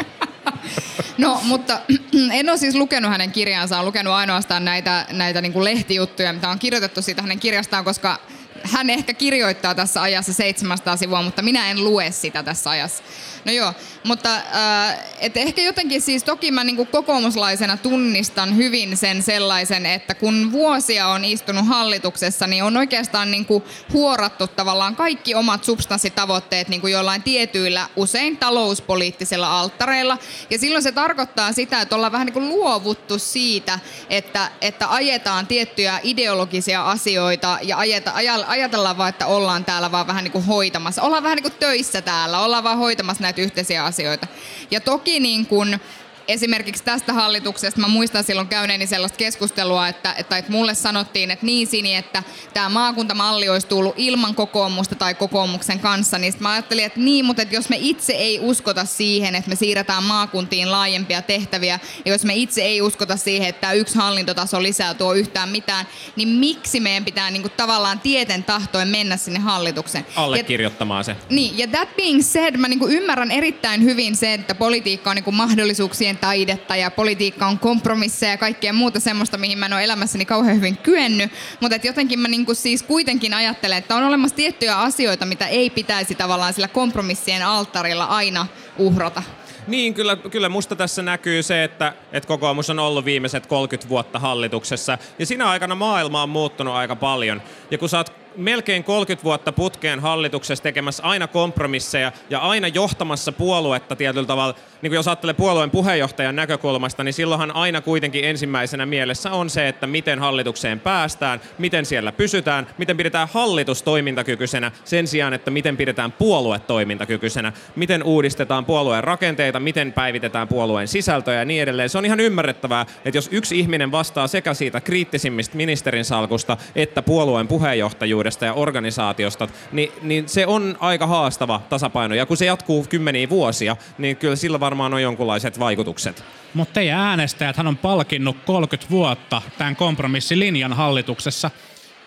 No, 1.17 1.39
mutta 1.43 1.79
en 2.31 2.49
ole 2.49 2.57
siis 2.57 2.75
lukenut 2.75 3.11
hänen 3.11 3.31
kirjaansa, 3.31 3.75
olen 3.75 3.85
lukenut 3.85 4.13
ainoastaan 4.13 4.65
näitä, 4.65 5.05
näitä 5.11 5.41
niin 5.41 5.63
lehtijuttuja, 5.63 6.33
mitä 6.33 6.49
on 6.49 6.59
kirjoitettu 6.59 7.01
siitä 7.01 7.21
hänen 7.21 7.39
kirjastaan, 7.39 7.85
koska 7.85 8.19
hän 8.63 8.89
ehkä 8.89 9.13
kirjoittaa 9.13 9.75
tässä 9.75 10.01
ajassa 10.01 10.33
700 10.33 10.97
sivua, 10.97 11.21
mutta 11.21 11.41
minä 11.41 11.71
en 11.71 11.83
lue 11.83 12.11
sitä 12.11 12.43
tässä 12.43 12.69
ajassa. 12.69 13.03
No 13.45 13.51
joo, 13.51 13.73
mutta 14.03 14.35
äh, 14.35 14.99
et 15.19 15.37
ehkä 15.37 15.61
jotenkin 15.61 16.01
siis 16.01 16.23
toki 16.23 16.51
mä 16.51 16.63
niin 16.63 16.87
kokoomuslaisena 16.87 17.77
tunnistan 17.77 18.57
hyvin 18.57 18.97
sen 18.97 19.23
sellaisen, 19.23 19.85
että 19.85 20.15
kun 20.15 20.51
vuosia 20.51 21.07
on 21.07 21.25
istunut 21.25 21.67
hallituksessa, 21.67 22.47
niin 22.47 22.63
on 22.63 22.77
oikeastaan 22.77 23.31
niin 23.31 23.47
huorattu 23.93 24.47
tavallaan 24.47 24.95
kaikki 24.95 25.35
omat 25.35 25.63
substanssitavoitteet 25.63 26.67
niin 26.67 26.81
jollain 26.91 27.23
tietyillä, 27.23 27.89
usein 27.95 28.37
talouspoliittisilla 28.37 29.59
alttareilla. 29.59 30.17
Ja 30.49 30.57
silloin 30.59 30.83
se 30.83 30.91
tarkoittaa 30.91 31.53
sitä, 31.53 31.81
että 31.81 31.95
ollaan 31.95 32.11
vähän 32.11 32.27
niin 32.27 32.49
luovuttu 32.49 33.19
siitä, 33.19 33.79
että, 34.09 34.51
että 34.61 34.93
ajetaan 34.93 35.47
tiettyjä 35.47 35.99
ideologisia 36.03 36.85
asioita 36.85 37.59
ja 37.61 37.77
ajeta, 37.77 38.11
aja- 38.11 38.45
ajatellaan 38.47 38.97
vaan, 38.97 39.09
että 39.09 39.27
ollaan 39.27 39.65
täällä 39.65 39.91
vaan 39.91 40.07
vähän 40.07 40.23
niin 40.23 40.45
hoitamassa. 40.45 41.01
Ollaan 41.01 41.23
vähän 41.23 41.37
niin 41.37 41.53
töissä 41.59 42.01
täällä, 42.01 42.39
ollaan 42.39 42.63
vaan 42.63 42.77
hoitamassa 42.77 43.23
näitä 43.23 43.34
yhteisiä 43.41 43.83
asioita. 43.83 44.27
Ja 44.71 44.81
toki 44.81 45.19
niin 45.19 45.45
kuin, 45.45 45.79
esimerkiksi 46.27 46.83
tästä 46.83 47.13
hallituksesta 47.13 47.81
mä 47.81 47.87
muistan 47.87 48.23
silloin 48.23 48.47
käyneeni 48.47 48.87
sellaista 48.87 49.17
keskustelua, 49.17 49.87
että, 49.87 50.13
että, 50.17 50.37
että 50.37 50.51
mulle 50.51 50.75
sanottiin, 50.75 51.31
että 51.31 51.45
niin 51.45 51.67
Sini, 51.67 51.95
että 51.95 52.23
tämä 52.53 52.69
maakuntamalli 52.69 53.49
olisi 53.49 53.67
tullut 53.67 53.93
ilman 53.97 54.35
kokoomusta 54.35 54.95
tai 54.95 55.15
kokoomuksen 55.15 55.79
kanssa, 55.79 56.17
niin 56.17 56.33
mä 56.39 56.51
ajattelin, 56.51 56.85
että 56.85 56.99
niin, 56.99 57.25
mutta 57.25 57.41
että 57.41 57.55
jos 57.55 57.69
me 57.69 57.77
itse 57.79 58.13
ei 58.13 58.39
uskota 58.39 58.85
siihen, 58.85 59.35
että 59.35 59.49
me 59.49 59.55
siirretään 59.55 60.03
maakuntiin 60.03 60.71
laajempia 60.71 61.21
tehtäviä, 61.21 61.79
ja 62.05 62.11
jos 62.11 62.25
me 62.25 62.35
itse 62.35 62.61
ei 62.61 62.81
uskota 62.81 63.17
siihen, 63.17 63.49
että 63.49 63.61
tämä 63.61 63.73
yksi 63.73 63.95
hallintotaso 63.95 64.63
lisää 64.63 64.93
tuo 64.93 65.13
yhtään 65.13 65.49
mitään, 65.49 65.87
niin 66.15 66.27
miksi 66.27 66.79
meidän 66.79 67.05
pitää 67.05 67.31
niinku 67.31 67.49
tavallaan 67.49 67.99
tieten 67.99 68.43
tahtoen 68.43 68.87
mennä 68.87 69.17
sinne 69.17 69.39
hallitukseen? 69.39 70.05
Ja- 70.15 70.23
Allekirjoittamaan 70.23 71.03
se. 71.03 71.15
niin, 71.29 71.57
ja 71.57 71.67
that 71.67 71.95
being 71.95 72.21
said, 72.21 72.57
mä 72.57 72.67
niinku 72.67 72.87
ymmärrän 72.87 73.31
erittäin 73.31 73.83
hyvin 73.83 74.15
se, 74.15 74.33
että 74.33 74.55
politiikka 74.55 75.09
on 75.09 75.15
niinku 75.15 75.31
mahdollisuuksien 75.31 76.14
taidetta 76.17 76.75
ja 76.75 76.91
politiikka 76.91 77.47
on 77.47 77.59
kompromisseja 77.59 78.31
ja 78.31 78.37
kaikkea 78.37 78.73
muuta 78.73 78.99
semmoista, 78.99 79.37
mihin 79.37 79.57
mä 79.57 79.65
en 79.65 79.73
ole 79.73 79.83
elämässäni 79.83 80.25
kauhean 80.25 80.55
hyvin 80.55 80.77
kyennyt. 80.77 81.31
Mutta 81.59 81.79
jotenkin 81.83 82.19
mä 82.19 82.27
niinku 82.27 82.53
siis 82.53 82.83
kuitenkin 82.83 83.33
ajattelen, 83.33 83.77
että 83.77 83.95
on 83.95 84.03
olemassa 84.03 84.35
tiettyjä 84.35 84.79
asioita, 84.79 85.25
mitä 85.25 85.47
ei 85.47 85.69
pitäisi 85.69 86.15
tavallaan 86.15 86.53
sillä 86.53 86.67
kompromissien 86.67 87.45
alttarilla 87.45 88.05
aina 88.05 88.47
uhrata. 88.77 89.23
Niin, 89.67 89.93
kyllä, 89.93 90.15
kyllä 90.15 90.49
musta 90.49 90.75
tässä 90.75 91.01
näkyy 91.01 91.43
se, 91.43 91.63
että, 91.63 91.93
että 92.11 92.27
kokoomus 92.27 92.69
on 92.69 92.79
ollut 92.79 93.05
viimeiset 93.05 93.45
30 93.45 93.89
vuotta 93.89 94.19
hallituksessa. 94.19 94.97
Ja 95.19 95.25
siinä 95.25 95.49
aikana 95.49 95.75
maailma 95.75 96.23
on 96.23 96.29
muuttunut 96.29 96.73
aika 96.73 96.95
paljon. 96.95 97.41
Ja 97.71 97.77
kun 97.77 97.89
sä 97.89 97.97
oot 97.97 98.24
melkein 98.37 98.83
30 98.83 99.23
vuotta 99.23 99.51
putkeen 99.51 99.99
hallituksessa 99.99 100.63
tekemässä 100.63 101.03
aina 101.03 101.27
kompromisseja 101.27 102.11
ja 102.29 102.39
aina 102.39 102.67
johtamassa 102.67 103.31
puoluetta 103.31 103.95
tietyllä 103.95 104.27
tavalla, 104.27 104.55
niin 104.81 104.89
kuin 104.89 104.95
jos 104.95 105.07
ajattelee 105.07 105.33
puolueen 105.33 105.71
puheenjohtajan 105.71 106.35
näkökulmasta, 106.35 107.03
niin 107.03 107.13
silloinhan 107.13 107.55
aina 107.55 107.81
kuitenkin 107.81 108.25
ensimmäisenä 108.25 108.85
mielessä 108.85 109.31
on 109.31 109.49
se, 109.49 109.67
että 109.67 109.87
miten 109.87 110.19
hallitukseen 110.19 110.79
päästään, 110.79 111.41
miten 111.57 111.85
siellä 111.85 112.11
pysytään, 112.11 112.67
miten 112.77 112.97
pidetään 112.97 113.27
hallitus 113.33 113.83
toimintakykyisenä 113.83 114.71
sen 114.83 115.07
sijaan, 115.07 115.33
että 115.33 115.51
miten 115.51 115.77
pidetään 115.77 116.11
puolue 116.11 116.59
toimintakykyisenä, 116.59 117.53
miten 117.75 118.03
uudistetaan 118.03 118.65
puolueen 118.65 119.03
rakenteita, 119.03 119.59
miten 119.59 119.93
päivitetään 119.93 120.47
puolueen 120.47 120.87
sisältöjä 120.87 121.39
ja 121.39 121.45
niin 121.45 121.61
edelleen. 121.63 121.89
Se 121.89 121.97
on 121.97 122.05
ihan 122.05 122.19
ymmärrettävää, 122.19 122.85
että 123.05 123.17
jos 123.17 123.29
yksi 123.31 123.59
ihminen 123.59 123.91
vastaa 123.91 124.27
sekä 124.27 124.53
siitä 124.53 124.81
kriittisimmistä 124.81 125.57
ministerin 125.57 126.05
salkusta 126.05 126.57
että 126.75 127.01
puolueen 127.01 127.47
puheenjohtajuudesta 127.47 128.24
ja 128.41 128.53
organisaatiosta, 128.53 129.47
niin, 129.71 129.91
niin 130.01 130.29
se 130.29 130.45
on 130.47 130.77
aika 130.79 131.07
haastava 131.07 131.61
tasapaino. 131.69 132.15
Ja 132.15 132.25
kun 132.25 132.37
se 132.37 132.45
jatkuu 132.45 132.85
kymmeniä 132.89 133.29
vuosia, 133.29 133.77
niin 133.97 134.17
kyllä 134.17 134.35
sillä 134.35 134.59
varmaan 134.59 134.93
on 134.93 135.01
jonkunlaiset 135.01 135.59
vaikutukset. 135.59 136.23
Mutta 136.53 136.73
teidän 136.73 136.99
äänestäjät 136.99 137.57
hän 137.57 137.67
on 137.67 137.77
palkinnut 137.77 138.37
30 138.45 138.91
vuotta 138.91 139.41
tämän 139.57 139.75
kompromissilinjan 139.75 140.73
hallituksessa. 140.73 141.51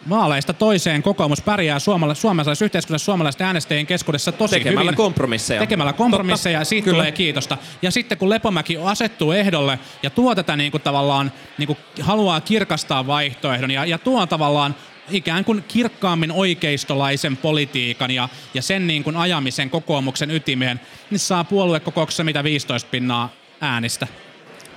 Vaaleista 0.08 0.52
toiseen 0.52 1.02
kokoomus 1.02 1.40
pärjää 1.42 1.78
suomala- 1.78 2.14
suomalaisessa 2.14 2.64
yhteiskunnassa 2.64 3.04
suomalaisten 3.04 3.46
äänestäjien 3.46 3.86
keskuudessa 3.86 4.32
tosi 4.32 4.54
Tekemällä 4.54 4.80
hyvin. 4.90 4.96
kompromisseja. 4.96 5.60
Tekemällä 5.60 5.92
kompromisseja 5.92 6.58
ja 6.58 6.64
siitä 6.64 6.84
Kyllä. 6.84 6.96
tulee 6.96 7.12
kiitosta. 7.12 7.58
Ja 7.82 7.90
sitten 7.90 8.18
kun 8.18 8.30
Lepomäki 8.30 8.76
asettuu 8.84 9.32
ehdolle 9.32 9.78
ja 10.02 10.10
tuo 10.10 10.34
tätä 10.34 10.56
niin 10.56 10.70
kuin 10.70 10.82
tavallaan, 10.82 11.32
niin 11.58 11.66
kuin 11.66 11.78
haluaa 12.00 12.40
kirkastaa 12.40 13.06
vaihtoehdon 13.06 13.70
ja, 13.70 13.84
ja 13.84 13.98
tuo 13.98 14.26
tavallaan 14.26 14.74
ikään 15.10 15.44
kuin 15.44 15.64
kirkkaammin 15.68 16.32
oikeistolaisen 16.32 17.36
politiikan 17.36 18.10
ja, 18.10 18.28
ja 18.54 18.62
sen 18.62 18.86
niin 18.86 19.04
kuin 19.04 19.16
ajamisen 19.16 19.70
kokoomuksen 19.70 20.30
ytimeen, 20.30 20.80
niin 21.10 21.18
saa 21.18 21.44
puoluekokouksessa 21.44 22.24
mitä 22.24 22.44
15 22.44 22.88
pinnaa 22.90 23.32
äänistä. 23.60 24.06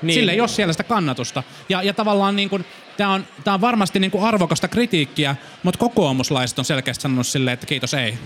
Niin. 0.02 0.13
Sille 0.13 0.32
ei 0.32 0.39
ole 0.41 0.48
siellä 0.48 0.74
sitä 0.74 0.84
kannatusta. 0.84 1.44
Ja, 1.70 1.84
ja 1.84 1.94
tavallaan 1.94 2.36
niin 2.36 2.50
kuin, 2.50 2.65
tämä 2.98 3.13
on, 3.13 3.28
tää 3.44 3.54
on 3.54 3.62
varmasti 3.62 4.00
niin 4.00 4.12
kuin 4.12 4.24
arvokasta 4.24 4.67
kritiikkiä, 4.67 5.36
mutta 5.63 5.80
kokoomuslaiset 5.80 6.60
on 6.60 6.65
selkeästi 6.65 7.02
sanonut 7.02 7.28
silleen, 7.28 7.54
että 7.54 7.65
kiitos 7.65 7.94
ei. 7.94 8.17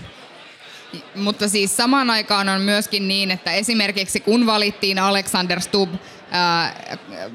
Mutta 1.14 1.48
siis 1.48 1.76
samaan 1.76 2.10
aikaan 2.10 2.48
on 2.48 2.60
myöskin 2.60 3.08
niin, 3.08 3.30
että 3.30 3.52
esimerkiksi 3.52 4.20
kun 4.20 4.46
valittiin 4.46 4.98
Alexander 4.98 5.60
Stubb 5.60 5.94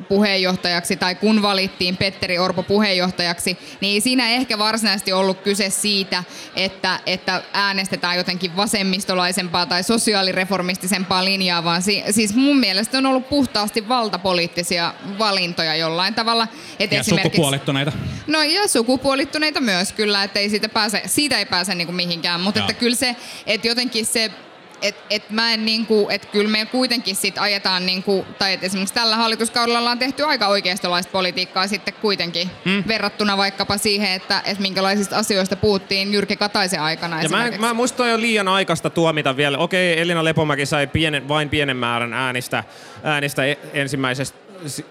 puheenjohtajaksi 0.10 0.96
tai 0.96 1.16
kun 1.16 1.42
valittiin 1.42 1.98
Petteri 1.98 2.40
Orpo 2.40 2.64
puheenjohtajaksi, 2.64 3.58
niin 3.82 3.94
ei 3.94 4.02
siinä 4.02 4.30
ehkä 4.30 4.58
varsinaisesti 4.58 5.14
ollut 5.14 5.42
kyse 5.42 5.70
siitä, 5.70 6.24
että, 6.56 7.00
että 7.06 7.44
äänestetään 7.54 8.18
jotenkin 8.18 8.56
vasemmistolaisempaa 8.56 9.66
tai 9.66 9.84
sosiaalireformistisempaa 9.84 11.26
linjaa, 11.26 11.64
vaan 11.64 11.82
si, 11.82 12.04
siis 12.10 12.36
mun 12.36 12.58
mielestä 12.58 12.98
on 12.98 13.06
ollut 13.06 13.30
puhtaasti 13.30 13.88
valtapoliittisia 13.88 14.94
valintoja 15.20 15.76
jollain 15.76 16.16
tavalla. 16.16 16.48
Et 16.80 16.92
Ja 16.92 17.04
sukupuolittuneita. 17.04 17.92
No 18.28 18.44
ja 18.44 18.68
sukupuolittuneita 18.68 19.62
myös 19.62 19.94
kyllä, 19.94 20.24
että 20.24 20.40
ei 20.40 20.50
siitä, 20.50 20.70
pääse, 20.70 21.02
siitä 21.06 21.38
ei 21.38 21.46
pääse 21.46 21.76
niinku 21.76 21.94
mihinkään, 21.94 22.42
mutta 22.42 22.60
että 22.60 22.74
kyllä 22.74 22.96
se, 22.96 23.16
että 23.46 23.68
jotenkin 23.68 24.06
se 24.06 24.32
et, 24.82 24.96
et 25.10 25.30
mä 25.30 25.54
en 25.54 25.66
niinku, 25.66 26.08
et 26.10 26.26
kyllä 26.26 26.50
me 26.50 26.66
kuitenkin 26.66 27.16
sit 27.16 27.38
ajetaan 27.38 27.86
niinku, 27.86 28.26
tai 28.40 28.54
et 28.54 28.64
esimerkiksi 28.64 28.94
tällä 28.94 29.16
hallituskaudella 29.16 29.80
ollaan 29.80 30.00
tehty 30.00 30.24
aika 30.24 30.48
oikeistolaista 30.48 31.12
politiikkaa 31.12 31.68
sitten 31.68 31.94
kuitenkin 31.94 32.50
mm. 32.66 32.84
verrattuna 32.88 33.38
vaikkapa 33.38 33.78
siihen, 33.78 34.12
että 34.12 34.42
et 34.46 34.60
minkälaisista 34.60 35.18
asioista 35.18 35.56
puhuttiin 35.56 36.14
Jyrki 36.14 36.36
Kataisen 36.36 36.82
aikana 36.82 37.22
Ja 37.24 37.30
mä, 37.30 37.52
mä 37.60 37.74
musta 37.74 38.04
on 38.04 38.22
liian 38.22 38.48
aikaista 38.48 38.90
tuomita 38.90 39.38
vielä. 39.38 39.58
Okei, 39.58 40.02
Elina 40.02 40.24
Lepomäki 40.24 40.66
sai 40.66 40.88
pienen, 40.88 41.28
vain 41.28 41.50
pienen 41.50 41.78
määrän 41.78 42.14
äänistä, 42.14 42.64
äänistä 43.04 43.46
e- 43.46 43.58
ensimmäisestä 43.74 44.38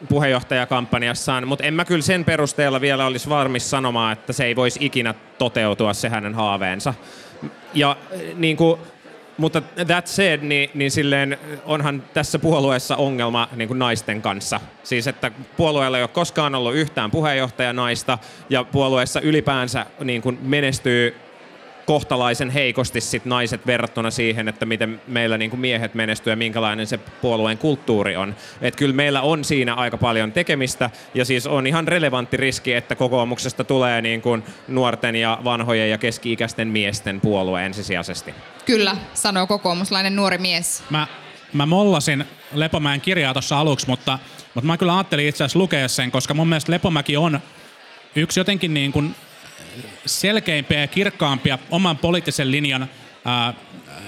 puheenjohtajakampanjassaan, 0.09 1.49
mutta 1.49 1.65
en 1.65 1.75
mä 1.75 1.85
kyllä 1.85 2.03
sen 2.03 2.25
perusteella 2.25 2.81
vielä 2.81 3.07
olisi 3.07 3.29
varmis 3.29 3.71
sanomaan, 3.71 4.13
että 4.13 4.33
se 4.33 4.45
ei 4.45 4.57
voisi 4.57 4.79
ikinä 4.83 5.15
toteutua 5.39 5.95
se 5.95 6.09
hänen 6.09 6.35
haaveensa. 6.35 6.95
Ja 7.75 7.97
eh, 8.11 8.35
niin 8.35 8.57
kuin, 8.57 8.81
mutta 9.41 9.61
that 9.87 10.07
said, 10.07 10.41
niin, 10.43 10.71
niin 10.75 10.91
silleen 10.91 11.39
onhan 11.65 12.03
tässä 12.15 12.39
puolueessa 12.39 12.97
ongelma 12.97 13.49
niin 13.57 13.69
kuin 13.69 13.79
naisten 13.79 14.23
kanssa. 14.23 14.61
Siis 14.83 15.07
että 15.07 15.31
puolueella 15.57 15.97
ei 15.97 16.03
ole 16.03 16.09
koskaan 16.09 16.55
ollut 16.55 16.75
yhtään 16.75 17.11
puheenjohtajanaista 17.11 18.19
ja 18.51 18.65
puolueessa 18.65 19.21
ylipäänsä 19.21 19.87
niin 20.05 20.23
kuin 20.23 20.39
menestyy 20.43 21.15
kohtalaisen 21.91 22.51
heikosti 22.51 23.01
sit 23.01 23.25
naiset 23.25 23.67
verrattuna 23.67 24.11
siihen, 24.11 24.49
että 24.49 24.67
miten 24.67 25.01
meillä 25.07 25.39
niin 25.39 25.51
kuin 25.51 25.61
miehet 25.61 25.95
menestyy 25.95 26.33
ja 26.33 26.37
minkälainen 26.37 26.87
se 26.87 26.99
puolueen 26.99 27.59
kulttuuri 27.59 28.17
on. 28.17 28.35
Et 28.61 28.77
kyllä 28.77 28.95
meillä 28.95 29.21
on 29.21 29.45
siinä 29.45 29.75
aika 29.75 29.97
paljon 29.97 30.33
tekemistä 30.33 30.91
ja 31.15 31.25
siis 31.25 31.47
on 31.47 31.67
ihan 31.67 31.89
relevantti 31.89 32.37
riski, 32.37 32.73
että 32.73 32.95
kokoomuksesta 32.95 33.65
tulee 33.65 34.03
niin 34.03 34.23
kuin 34.23 34.43
nuorten 34.69 35.17
ja 35.17 35.39
vanhojen 35.45 35.91
ja 35.91 35.99
keski-ikäisten 35.99 36.69
miesten 36.69 37.21
puolue 37.21 37.67
ensisijaisesti. 37.67 38.35
Kyllä, 38.67 38.97
sanoo 39.15 39.47
kokoomuslainen 39.47 40.17
nuori 40.17 40.39
mies. 40.39 40.83
Mä, 40.91 41.07
mä 41.53 41.67
mollasin 41.67 42.25
Lepomäen 42.53 43.01
kirjaa 43.01 43.33
tuossa 43.33 43.61
aluksi, 43.61 43.87
mutta, 43.87 44.19
mutta 44.55 44.67
mä 44.67 44.77
kyllä 44.77 44.97
ajattelin 44.97 45.29
itse 45.29 45.45
asiassa 45.45 45.59
lukea 45.59 45.89
sen, 45.89 46.11
koska 46.11 46.35
mun 46.35 46.49
mielestä 46.49 46.73
Lepomäki 46.73 47.17
on 47.17 47.41
yksi 48.17 48.41
jotenkin 48.41 48.75
niin 48.75 48.93
kuin 48.93 49.15
selkeimpiä 50.07 50.81
ja 50.81 50.87
kirkkaampia 50.87 51.59
oman 51.71 51.99
poliittisen 51.99 52.51
linjan 52.51 52.89
ää, 53.25 53.55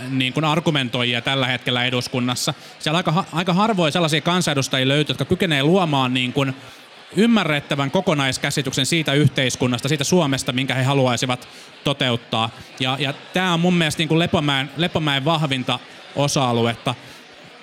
niin 0.08 0.32
kuin 0.32 0.44
argumentoijia 0.44 1.20
tällä 1.20 1.46
hetkellä 1.46 1.84
eduskunnassa. 1.84 2.54
Siellä 2.78 2.96
aika, 2.96 3.24
aika 3.32 3.52
harvoin 3.52 3.92
sellaisia 3.92 4.20
kansanedustajia 4.20 4.88
löytyy, 4.88 5.10
jotka 5.12 5.24
kykenevät 5.24 5.64
luomaan 5.64 6.14
niin 6.14 6.32
kuin 6.32 6.54
ymmärrettävän 7.16 7.90
kokonaiskäsityksen 7.90 8.86
siitä 8.86 9.12
yhteiskunnasta, 9.12 9.88
siitä 9.88 10.04
Suomesta, 10.04 10.52
minkä 10.52 10.74
he 10.74 10.82
haluaisivat 10.82 11.48
toteuttaa. 11.84 12.50
Ja, 12.80 12.96
ja 13.00 13.12
tämä 13.32 13.54
on 13.54 13.60
mun 13.60 13.74
mielestä 13.74 14.00
niin 14.00 14.08
kuin 14.08 14.18
Lepomäen, 14.18 14.70
Lepomäen 14.76 15.24
vahvinta 15.24 15.78
osa-aluetta. 16.16 16.94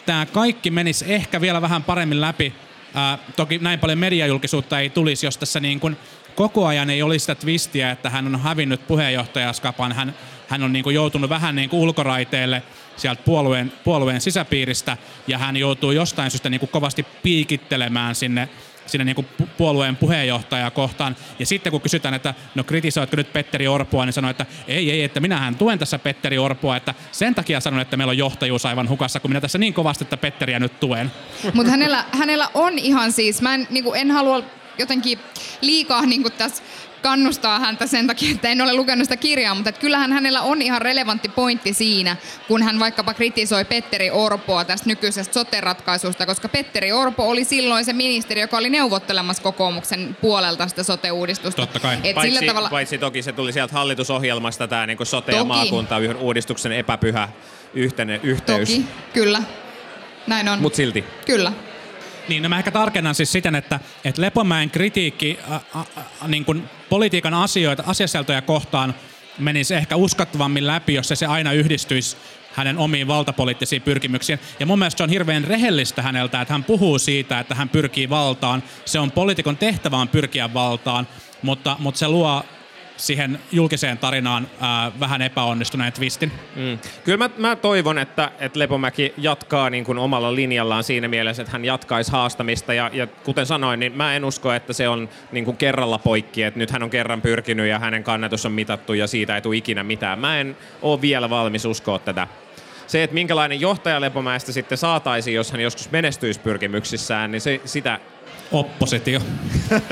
Tämä 0.05 0.25
kaikki 0.25 0.71
menisi 0.71 1.13
ehkä 1.13 1.41
vielä 1.41 1.61
vähän 1.61 1.83
paremmin 1.83 2.21
läpi. 2.21 2.53
Ää, 2.93 3.17
toki 3.35 3.57
näin 3.57 3.79
paljon 3.79 3.99
mediajulkisuutta 3.99 4.79
ei 4.79 4.89
tulisi, 4.89 5.25
jos 5.25 5.37
tässä 5.37 5.59
niin 5.59 5.79
kuin 5.79 5.97
koko 6.39 6.65
ajan 6.65 6.89
ei 6.89 7.03
olisi 7.03 7.23
sitä 7.23 7.35
twistiä, 7.35 7.91
että 7.91 8.09
hän 8.09 8.27
on 8.27 8.41
hävinnyt 8.41 8.87
puheenjohtajaskapan. 8.87 9.91
Hän, 9.91 10.15
hän 10.47 10.63
on 10.63 10.73
niin 10.73 10.83
kuin 10.83 10.93
joutunut 10.93 11.29
vähän 11.29 11.55
niin 11.55 11.69
kuin 11.69 11.79
ulkoraiteelle 11.79 12.63
sieltä 12.95 13.23
puolueen, 13.25 13.71
puolueen 13.83 14.21
sisäpiiristä 14.21 14.97
ja 15.27 15.37
hän 15.37 15.57
joutuu 15.57 15.91
jostain 15.91 16.31
syystä 16.31 16.49
niin 16.49 16.59
kuin 16.59 16.69
kovasti 16.69 17.05
piikittelemään 17.23 18.15
sinne 18.15 18.49
sinne 18.85 19.05
niin 19.05 19.15
kuin 19.15 19.27
pu- 19.41 19.47
puolueen 19.57 19.95
puheenjohtajaa 19.95 20.71
kohtaan. 20.71 21.15
Ja 21.39 21.45
sitten 21.45 21.71
kun 21.71 21.81
kysytään, 21.81 22.13
että 22.13 22.33
no 22.55 22.63
kritisoitko 22.63 23.15
nyt 23.15 23.33
Petteri 23.33 23.67
Orpoa, 23.67 24.05
niin 24.05 24.13
sanoi, 24.13 24.31
että 24.31 24.45
ei, 24.67 24.91
ei, 24.91 25.03
että 25.03 25.19
minähän 25.19 25.55
tuen 25.55 25.79
tässä 25.79 25.99
Petteri 25.99 26.37
Orpoa, 26.37 26.77
että 26.77 26.93
sen 27.11 27.35
takia 27.35 27.59
sanon, 27.59 27.79
että 27.79 27.97
meillä 27.97 28.11
on 28.11 28.17
johtajuus 28.17 28.65
aivan 28.65 28.89
hukassa, 28.89 29.19
kun 29.19 29.31
minä 29.31 29.41
tässä 29.41 29.57
niin 29.57 29.73
kovasti, 29.73 30.03
että 30.03 30.17
Petteriä 30.17 30.59
nyt 30.59 30.79
tuen. 30.79 31.11
Mutta 31.53 31.71
hänellä, 31.71 32.05
hänellä 32.11 32.47
on 32.53 32.79
ihan 32.79 33.11
siis, 33.11 33.41
mä 33.41 33.53
en, 33.53 33.67
niinku, 33.69 33.93
en 33.93 34.11
halua 34.11 34.43
jotenkin 34.79 35.19
liikaa 35.61 36.05
niinku 36.05 36.29
tässä 36.29 36.63
kannustaa 37.01 37.59
häntä 37.59 37.87
sen 37.87 38.07
takia, 38.07 38.31
että 38.31 38.49
en 38.49 38.61
ole 38.61 38.73
lukenut 38.73 39.05
sitä 39.05 39.17
kirjaa, 39.17 39.55
mutta 39.55 39.69
että 39.69 39.81
kyllähän 39.81 40.13
hänellä 40.13 40.41
on 40.41 40.61
ihan 40.61 40.81
relevantti 40.81 41.29
pointti 41.29 41.73
siinä, 41.73 42.15
kun 42.47 42.63
hän 42.63 42.79
vaikkapa 42.79 43.13
kritisoi 43.13 43.65
Petteri 43.65 44.11
Orpoa 44.11 44.65
tästä 44.65 44.87
nykyisestä 44.87 45.33
sote-ratkaisusta, 45.33 46.25
koska 46.25 46.49
Petteri 46.49 46.91
Orpo 46.91 47.29
oli 47.29 47.43
silloin 47.43 47.85
se 47.85 47.93
ministeri, 47.93 48.41
joka 48.41 48.57
oli 48.57 48.69
neuvottelemassa 48.69 49.43
kokoomuksen 49.43 50.17
puolelta 50.21 50.67
sitä 50.67 50.83
sote-uudistusta. 50.83 51.61
Totta 51.61 51.79
kai. 51.79 51.97
Et 52.03 52.15
Paitsi, 52.15 52.35
sillä 52.35 52.47
tavalla, 52.47 52.69
paitsi 52.69 52.97
toki 52.97 53.21
se 53.21 53.31
tuli 53.31 53.53
sieltä 53.53 53.73
hallitusohjelmasta 53.73 54.67
tämä 54.67 54.87
niin 54.87 54.97
sote- 55.03 55.35
ja 55.35 55.43
maakunta-uudistuksen 55.43 56.71
epäpyhä 56.71 57.29
yhtene, 57.73 58.19
yhteys. 58.23 58.69
toki, 58.69 58.85
kyllä. 59.13 59.43
Näin 60.27 60.49
on. 60.49 60.61
Mutta 60.61 60.77
silti. 60.77 61.03
Kyllä. 61.25 61.53
Niin, 62.29 62.43
no 62.43 62.49
mä 62.49 62.57
ehkä 62.57 62.71
tarkennan 62.71 63.15
siis 63.15 63.31
siten, 63.31 63.55
että, 63.55 63.79
että 64.03 64.21
Lepomäen 64.21 64.69
kritiikki 64.69 65.39
ä, 65.51 65.55
ä, 65.55 66.27
niin 66.27 66.45
kuin 66.45 66.63
politiikan 66.89 67.33
asioita, 67.33 67.83
asiasältöjä 67.87 68.41
kohtaan 68.41 68.95
menisi 69.39 69.75
ehkä 69.75 69.95
uskottavammin 69.95 70.67
läpi, 70.67 70.93
jos 70.93 71.07
se, 71.07 71.15
se 71.15 71.25
aina 71.25 71.51
yhdistyisi 71.51 72.17
hänen 72.53 72.77
omiin 72.77 73.07
valtapoliittisiin 73.07 73.81
pyrkimyksiin. 73.81 74.39
Ja 74.59 74.65
mun 74.65 74.79
mielestä 74.79 74.97
se 74.97 75.03
on 75.03 75.09
hirveän 75.09 75.43
rehellistä 75.43 76.01
häneltä, 76.01 76.41
että 76.41 76.53
hän 76.53 76.63
puhuu 76.63 76.99
siitä, 76.99 77.39
että 77.39 77.55
hän 77.55 77.69
pyrkii 77.69 78.09
valtaan. 78.09 78.63
Se 78.85 78.99
on 78.99 79.11
poliitikon 79.11 79.57
tehtävä 79.57 79.97
on 79.97 80.07
pyrkiä 80.07 80.53
valtaan, 80.53 81.07
mutta, 81.41 81.75
mutta 81.79 81.99
se 81.99 82.07
luo 82.07 82.43
siihen 82.99 83.39
julkiseen 83.51 83.97
tarinaan 83.97 84.47
ää, 84.59 84.91
vähän 84.99 85.21
epäonnistuneen 85.21 85.93
twistin. 85.93 86.31
Mm. 86.55 86.79
Kyllä 87.03 87.17
mä, 87.17 87.29
mä 87.37 87.55
toivon, 87.55 87.97
että, 87.97 88.31
että 88.39 88.59
Lepomäki 88.59 89.13
jatkaa 89.17 89.69
niin 89.69 89.83
kuin 89.85 89.97
omalla 89.97 90.35
linjallaan 90.35 90.83
siinä 90.83 91.07
mielessä, 91.07 91.41
että 91.41 91.51
hän 91.51 91.65
jatkaisi 91.65 92.11
haastamista. 92.11 92.73
Ja, 92.73 92.91
ja 92.93 93.07
kuten 93.07 93.45
sanoin, 93.45 93.79
niin 93.79 93.97
mä 93.97 94.15
en 94.15 94.25
usko, 94.25 94.53
että 94.53 94.73
se 94.73 94.89
on 94.89 95.09
niin 95.31 95.45
kuin 95.45 95.57
kerralla 95.57 95.97
poikki. 95.97 96.43
Että 96.43 96.59
nyt 96.59 96.71
hän 96.71 96.83
on 96.83 96.89
kerran 96.89 97.21
pyrkinyt 97.21 97.67
ja 97.67 97.79
hänen 97.79 98.03
kannatus 98.03 98.45
on 98.45 98.51
mitattu 98.51 98.93
ja 98.93 99.07
siitä 99.07 99.35
ei 99.35 99.41
tule 99.41 99.55
ikinä 99.55 99.83
mitään. 99.83 100.19
Mä 100.19 100.39
en 100.39 100.57
ole 100.81 101.01
vielä 101.01 101.29
valmis 101.29 101.65
uskoa 101.65 101.99
tätä. 101.99 102.27
Se, 102.87 103.03
että 103.03 103.13
minkälainen 103.13 103.61
johtaja 103.61 104.01
Lepomäestä 104.01 104.51
sitten 104.51 104.77
saataisiin, 104.77 105.35
jos 105.35 105.51
hän 105.51 105.61
joskus 105.61 105.91
menestyisi 105.91 106.39
pyrkimyksissään, 106.39 107.31
niin 107.31 107.41
se, 107.41 107.61
sitä 107.65 107.99
Oppositio. 108.51 109.19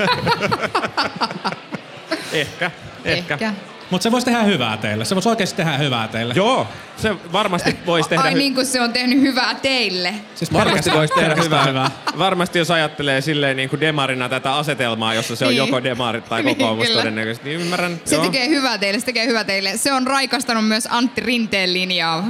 ehkä, 2.32 2.70
ehkä. 3.04 3.34
Ehkä. 3.34 3.52
Mutta 3.90 4.02
se 4.02 4.12
voisi 4.12 4.24
tehdä 4.24 4.42
hyvää 4.42 4.76
teille. 4.76 5.04
Se 5.04 5.14
voisi 5.14 5.28
oikeasti 5.28 5.56
tehdä 5.56 5.76
hyvää 5.78 6.08
teille. 6.08 6.34
Joo, 6.36 6.66
se 6.96 7.16
varmasti 7.32 7.76
voisi 7.86 8.08
tehdä 8.08 8.22
Ai 8.22 8.32
hy- 8.32 8.36
niin 8.36 8.54
kuin 8.54 8.66
se 8.66 8.80
on 8.80 8.92
tehnyt 8.92 9.20
hyvää 9.20 9.54
teille. 9.54 10.14
Siis 10.34 10.52
Varmasti 10.52 10.92
voisi 10.92 11.14
tehdä 11.14 11.28
pelkästään 11.28 11.68
hyvää. 11.68 11.90
Varmasti 12.18 12.58
jos 12.58 12.70
ajattelee 12.70 13.20
silleen 13.20 13.56
niin 13.56 13.68
kuin 13.68 13.80
demarina 13.80 14.28
tätä 14.28 14.54
asetelmaa, 14.54 15.14
jossa 15.14 15.36
se 15.36 15.44
on 15.44 15.48
Niin. 15.50 15.58
joko 15.58 15.82
demarit 15.82 16.24
tai 16.24 16.42
Niin, 16.42 16.56
kokoomus 16.56 16.86
kyllä. 16.86 17.00
todennäköisesti, 17.00 17.48
niin 17.48 17.60
ymmärrän. 17.60 18.00
Se 18.04 18.14
joo. 18.14 18.24
tekee 18.24 18.48
hyvää 18.48 18.78
teille, 18.78 19.00
se 19.00 19.06
tekee 19.06 19.26
hyvää 19.26 19.44
teille. 19.44 19.76
Se 19.76 19.92
on 19.92 20.06
raikastanut 20.06 20.68
myös 20.68 20.88
Antti 20.90 21.20
Rinteen 21.20 21.72
linjaa. 21.74 22.24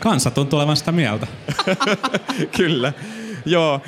Kansa 0.00 0.30
tuntuu 0.30 0.58
olevan 0.58 0.76
sitä 0.76 0.92
mieltä. 0.92 1.26
Kyllä, 2.56 2.92
joo. 3.46 3.80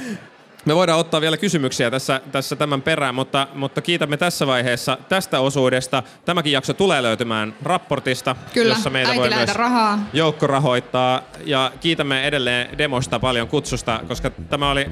Me 0.65 0.75
voidaan 0.75 0.99
ottaa 0.99 1.21
vielä 1.21 1.37
kysymyksiä 1.37 1.91
tässä, 1.91 2.21
tässä 2.33 2.57
tämän 2.57 2.83
perään, 2.83 3.15
mutta, 3.15 3.49
mutta 3.55 3.83
kiitämme 3.83 4.17
tässä 4.17 4.47
vaiheessa 4.47 4.99
tästä 5.09 5.41
osuudesta. 5.41 6.03
Tämäkin 6.25 6.53
jakso 6.53 6.75
tulee 6.75 7.03
löytymään 7.03 7.55
raportista, 7.63 8.37
Kyllä, 8.55 8.75
jossa 8.75 8.91
meitä 8.91 9.15
voi 9.15 9.31
myös 9.31 9.55
rahaa. 9.55 9.99
joukko 10.13 10.47
rahoittaa. 10.47 11.23
Ja 11.45 11.73
kiitämme 11.81 12.27
edelleen 12.27 12.79
demosta 12.79 13.19
paljon 13.19 13.49
kutsusta, 13.49 14.01
koska 14.09 14.31
tämä 14.31 14.71
oli 14.71 14.87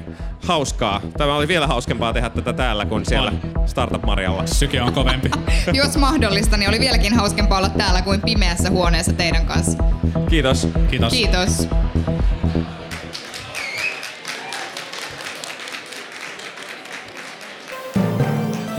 hauskaa. 0.47 1.01
Tämä 1.17 1.35
oli 1.35 1.47
vielä 1.47 1.67
hauskempaa 1.67 2.13
tehdä 2.13 2.29
tätä 2.29 2.53
täällä 2.53 2.85
kuin 2.85 3.05
siellä 3.05 3.31
Startup 3.65 4.03
Marjalla. 4.03 4.47
Syke 4.47 4.81
on 4.81 4.93
kovempi. 4.93 5.31
Jos 5.73 5.97
mahdollista, 5.97 6.57
niin 6.57 6.69
oli 6.69 6.79
vieläkin 6.79 7.13
hauskempaa 7.15 7.57
olla 7.57 7.69
täällä 7.69 8.01
kuin 8.01 8.21
pimeässä 8.21 8.69
huoneessa 8.69 9.13
teidän 9.13 9.45
kanssa. 9.45 9.83
Kiitos. 10.29 10.67
Kiitos. 10.89 11.13
Kiitos. 11.13 11.67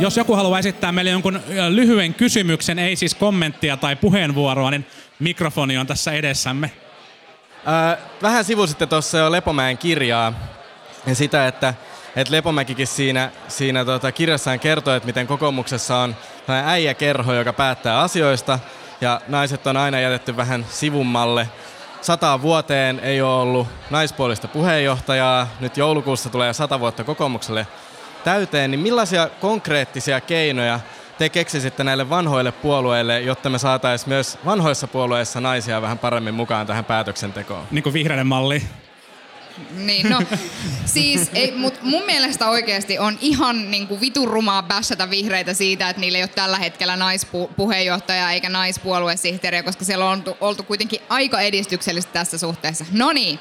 Jos 0.03 0.17
joku 0.17 0.37
haluaa 0.37 0.59
esittää 0.59 0.93
meille 0.93 1.11
jonkun 1.11 1.41
lyhyen 1.69 2.15
kysymyksen, 2.15 2.79
ei 2.79 2.97
siis 2.97 3.15
kommenttia 3.15 3.77
tai 3.77 3.97
puheenvuoroa, 3.97 4.71
niin 4.71 4.87
mikrofoni 5.19 5.79
on 5.79 5.87
tässä 5.87 6.13
edessämme. 6.13 6.71
Ää, 7.67 7.99
vähän 8.23 8.45
sivusitte 8.45 8.87
tuossa 8.87 9.19
jo 9.19 9.33
Lepomäen 9.33 9.79
kirjaa 9.79 10.33
ja 11.07 11.15
sitä, 11.15 11.47
että, 11.47 11.75
että 12.17 12.35
Lepomäkikin 12.35 12.87
siinä, 12.87 13.31
siinä 13.49 13.85
tota 13.85 14.13
kirjassaan 14.13 14.61
kertoo, 14.61 14.95
että 14.95 15.07
miten 15.07 15.27
kokoomuksessa 15.27 15.97
on 15.97 16.17
äijäkerho, 16.65 17.35
joka 17.35 17.53
päättää 17.53 18.01
asioista 18.01 18.59
ja 19.01 19.21
naiset 19.29 19.67
on 19.67 19.77
aina 19.77 20.01
jätetty 20.01 20.37
vähän 20.37 20.67
sivummalle. 20.71 21.49
Sataan 22.01 22.43
vuoteen 22.43 23.01
ei 23.01 23.23
ole 23.23 23.43
ollut 23.43 23.69
naispuolista 23.91 24.49
puheenjohtajaa, 24.49 25.49
nyt 25.61 25.77
joulukuussa 25.77 26.31
tulee 26.31 26.53
sata 26.53 26.81
vuotta 26.81 27.05
kokoomukselle 27.05 27.67
täyteen, 28.25 28.71
niin 28.71 28.81
millaisia 28.81 29.29
konkreettisia 29.41 30.21
keinoja 30.21 30.81
te 31.19 31.29
keksisitte 31.29 31.85
näille 31.85 32.11
vanhoille 32.11 32.53
puolueille, 32.53 33.21
jotta 33.21 33.51
me 33.51 33.59
saataisiin 33.59 34.09
myös 34.09 34.39
vanhoissa 34.45 34.87
puolueissa 34.87 35.41
naisia 35.41 35.83
vähän 35.83 35.99
paremmin 35.99 36.35
mukaan 36.35 36.67
tähän 36.67 36.85
päätöksentekoon? 36.85 37.65
Niin 37.71 37.83
kuin 37.83 37.93
vihreiden 37.93 38.27
malli. 38.27 38.63
Niin, 39.71 40.11
no, 40.11 40.23
siis 40.85 41.31
ei, 41.35 41.53
mut 41.53 41.83
mun 41.83 42.03
mielestä 42.03 42.49
oikeasti 42.49 42.99
on 42.99 43.19
ihan 43.21 43.71
niin 43.71 43.87
kuin 43.87 44.01
vitun 44.01 44.29
rumaa 44.29 44.63
bashata 44.63 45.11
vihreitä 45.11 45.55
siitä, 45.55 45.89
että 45.91 46.01
niillä 46.01 46.19
ei 46.19 46.23
ole 46.23 46.29
tällä 46.29 46.59
hetkellä 46.59 46.97
naispuheenjohtajaa 46.97 48.33
eikä 48.33 48.49
naispuoluesihteeriä, 48.49 49.63
koska 49.63 49.85
siellä 49.85 50.11
on 50.11 50.25
oltu, 50.41 50.63
kuitenkin 50.63 51.01
aika 51.09 51.41
edistyksellistä 51.41 52.13
tässä 52.13 52.39
suhteessa. 52.39 52.85
No 52.93 53.13
niin, 53.13 53.39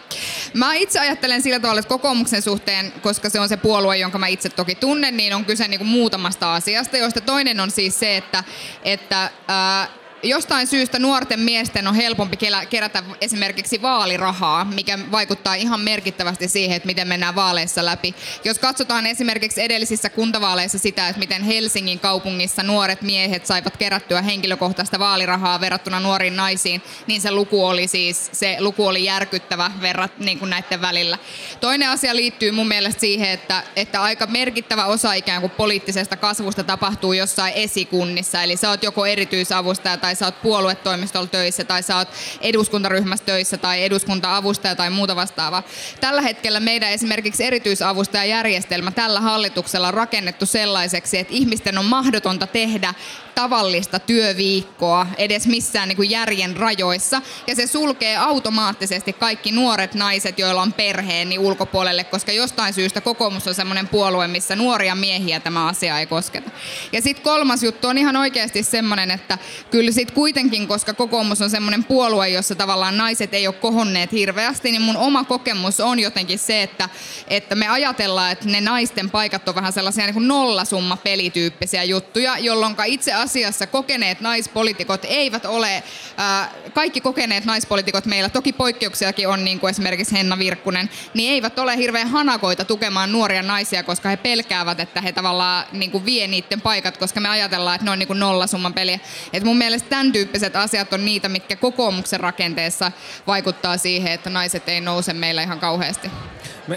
mä 0.54 0.74
itse 0.74 1.00
ajattelen 1.00 1.42
sillä 1.42 1.60
tavalla, 1.60 1.80
että 1.80 1.90
kokoomuksen 1.90 2.42
suhteen, 2.42 2.94
koska 3.02 3.30
se 3.30 3.40
on 3.40 3.50
se 3.50 3.58
puolue, 3.58 3.98
jonka 3.98 4.18
mä 4.18 4.28
itse 4.28 4.50
toki 4.50 4.76
tunnen, 4.76 5.18
niin 5.18 5.36
on 5.36 5.46
kyse 5.46 5.68
niin 5.68 5.80
kuin 5.80 5.88
muutamasta 5.88 6.56
asiasta, 6.56 6.98
joista 6.98 7.22
toinen 7.22 7.60
on 7.60 7.72
siis 7.72 8.00
se, 8.00 8.18
että, 8.18 8.44
että 8.84 9.32
ää, 9.48 9.88
jostain 10.24 10.68
syystä 10.68 11.00
nuorten 11.00 11.40
miesten 11.40 11.88
on 11.88 11.96
helpompi 11.96 12.38
kerätä 12.70 13.04
esimerkiksi 13.22 13.82
vaalirahaa, 13.82 14.66
mikä 14.66 15.00
vaikuttaa 15.12 15.56
ihan 15.56 15.82
merkittävästi 15.82 16.48
siihen, 16.48 16.76
että 16.76 16.88
miten 16.88 17.08
mennään 17.08 17.36
vaaleissa 17.36 17.86
läpi. 17.86 18.16
Jos 18.44 18.60
katsotaan 18.60 19.06
esimerkiksi 19.06 19.62
edellisissä 19.62 20.10
kuntavaaleissa 20.10 20.80
sitä, 20.80 21.08
että 21.08 21.20
miten 21.20 21.44
Helsingin 21.44 22.00
kaupungissa 22.00 22.64
nuoret 22.64 23.02
miehet 23.02 23.46
saivat 23.46 23.78
kerättyä 23.78 24.22
henkilökohtaista 24.22 25.00
vaalirahaa 25.00 25.62
verrattuna 25.62 26.00
nuoriin 26.00 26.36
naisiin, 26.36 26.82
niin 27.08 27.22
se 27.22 27.32
luku 27.32 27.66
oli 27.66 27.88
siis, 27.88 28.30
se 28.32 28.58
luku 28.60 28.88
oli 28.88 29.04
järkyttävä 29.04 29.72
verrat 29.82 30.20
niin 30.20 30.40
kuin 30.40 30.50
näiden 30.50 30.82
välillä. 30.82 31.18
Toinen 31.60 31.90
asia 31.90 32.16
liittyy 32.16 32.52
mun 32.52 32.68
mielestä 32.68 33.02
siihen, 33.02 33.30
että, 33.30 33.64
että 33.76 34.02
aika 34.02 34.28
merkittävä 34.28 34.86
osa 34.86 35.14
ikään 35.14 35.42
kuin 35.42 35.52
poliittisesta 35.52 36.18
kasvusta 36.18 36.64
tapahtuu 36.64 37.14
jossain 37.14 37.54
esikunnissa, 37.56 38.44
eli 38.44 38.58
sä 38.58 38.70
oot 38.70 38.84
joko 38.84 39.06
erityisavustaja 39.06 39.98
tai 39.98 40.11
sä 40.16 40.26
oot 40.26 40.42
puoluetoimistolla 40.42 41.28
töissä 41.28 41.64
tai 41.64 41.84
sä 41.84 41.98
oot 41.98 42.08
eduskuntaryhmässä 42.42 43.26
töissä 43.26 43.58
tai 43.58 43.84
eduskunta-avustaja 43.84 44.76
tai 44.76 44.90
muuta 44.90 45.16
vastaavaa. 45.16 45.64
Tällä 46.02 46.22
hetkellä 46.22 46.60
meidän 46.60 46.92
esimerkiksi 46.92 47.44
erityisavustajajärjestelmä 47.44 48.92
tällä 48.92 49.22
hallituksella 49.22 49.88
on 49.88 49.94
rakennettu 49.94 50.46
sellaiseksi, 50.46 51.18
että 51.18 51.34
ihmisten 51.34 51.78
on 51.78 51.86
mahdotonta 51.86 52.48
tehdä 52.48 52.94
tavallista 53.36 54.00
työviikkoa 54.00 55.08
edes 55.18 55.48
missään 55.48 55.88
niin 55.88 55.96
kuin 55.96 56.10
järjen 56.10 56.58
rajoissa. 56.58 57.22
Ja 57.48 57.56
se 57.56 57.68
sulkee 57.68 58.18
automaattisesti 58.18 59.14
kaikki 59.14 59.52
nuoret 59.52 59.94
naiset, 59.94 60.40
joilla 60.40 60.62
on 60.62 60.74
perheen, 60.74 61.30
niin 61.30 61.40
ulkopuolelle, 61.40 62.04
koska 62.04 62.32
jostain 62.32 62.74
syystä 62.74 63.02
kokoomus 63.02 63.48
on 63.48 63.56
semmoinen 63.56 63.88
puolue, 63.88 64.28
missä 64.28 64.56
nuoria 64.56 64.96
miehiä 64.96 65.40
tämä 65.40 65.68
asia 65.68 66.00
ei 66.00 66.06
kosketa. 66.06 66.52
Ja 66.92 67.02
sitten 67.02 67.24
kolmas 67.24 67.64
juttu 67.64 67.88
on 67.88 67.98
ihan 67.98 68.16
oikeasti 68.16 68.64
semmoinen, 68.64 69.12
että 69.12 69.38
kyllä 69.72 69.92
sitten 69.92 70.16
kuitenkin, 70.16 70.68
koska 70.68 70.94
kokoomus 70.94 71.42
on 71.42 71.50
semmoinen 71.50 71.84
puolue, 71.84 72.30
jossa 72.30 72.56
tavallaan 72.56 72.98
naiset 72.98 73.34
ei 73.34 73.48
ole 73.48 73.56
kohonneet 73.56 74.12
hirveästi, 74.12 74.72
niin 74.72 74.82
mun 74.82 74.98
oma 74.98 75.24
kokemus 75.24 75.80
on 75.80 76.00
jotenkin 76.00 76.40
se, 76.40 76.64
että, 76.64 76.90
että 77.28 77.56
me 77.56 77.68
ajatellaan, 77.68 78.32
että 78.32 78.50
ne 78.50 78.62
naisten 78.62 79.10
paikat 79.10 79.50
on 79.50 79.56
vähän 79.56 79.74
sellaisia 79.74 80.06
niin 80.06 80.14
kuin 80.14 80.28
nollasumma 80.28 80.98
pelityyppisiä 80.98 81.84
juttuja, 81.84 82.38
jolloin 82.38 82.76
itse 82.86 83.14
asiassa 83.22 83.68
kokeneet 83.68 84.22
naispolitiikot 84.22 85.06
eivät 85.06 85.46
ole, 85.46 85.84
ää, 86.18 86.52
kaikki 86.74 87.02
kokeneet 87.02 87.46
naispolitiikot 87.46 88.06
meillä, 88.06 88.30
toki 88.30 88.54
poikkeuksiakin 88.54 89.28
on 89.28 89.46
niin 89.46 89.60
kuin 89.60 89.72
esimerkiksi 89.72 90.16
Henna 90.16 90.40
Virkkunen, 90.40 90.90
niin 91.14 91.34
eivät 91.34 91.60
ole 91.60 91.78
hirveän 91.78 92.08
hanakoita 92.08 92.66
tukemaan 92.66 93.12
nuoria 93.12 93.44
naisia, 93.44 93.84
koska 93.84 94.10
he 94.10 94.18
pelkäävät, 94.18 94.80
että 94.80 95.02
he 95.02 95.12
tavallaan 95.12 95.66
niin 95.72 95.92
kuin 95.92 96.06
vie 96.06 96.28
niiden 96.28 96.62
paikat, 96.62 96.98
koska 96.98 97.20
me 97.20 97.30
ajatellaan, 97.30 97.76
että 97.76 97.86
ne 97.86 97.92
on 97.92 98.00
niin 98.00 98.08
kuin 98.08 98.20
nollasumman 98.20 98.74
peliä. 98.74 99.00
Et 99.34 99.44
mun 99.44 99.58
mielestä 99.58 99.90
tämän 99.90 100.12
tyyppiset 100.12 100.56
asiat 100.56 100.94
on 100.94 101.06
niitä, 101.06 101.30
mitkä 101.30 101.56
kokoomuksen 101.56 102.20
rakenteessa 102.20 102.92
vaikuttaa 103.28 103.78
siihen, 103.78 104.12
että 104.12 104.30
naiset 104.30 104.70
ei 104.70 104.82
nouse 104.82 105.14
meillä 105.14 105.44
ihan 105.44 105.60
kauheasti. 105.60 106.12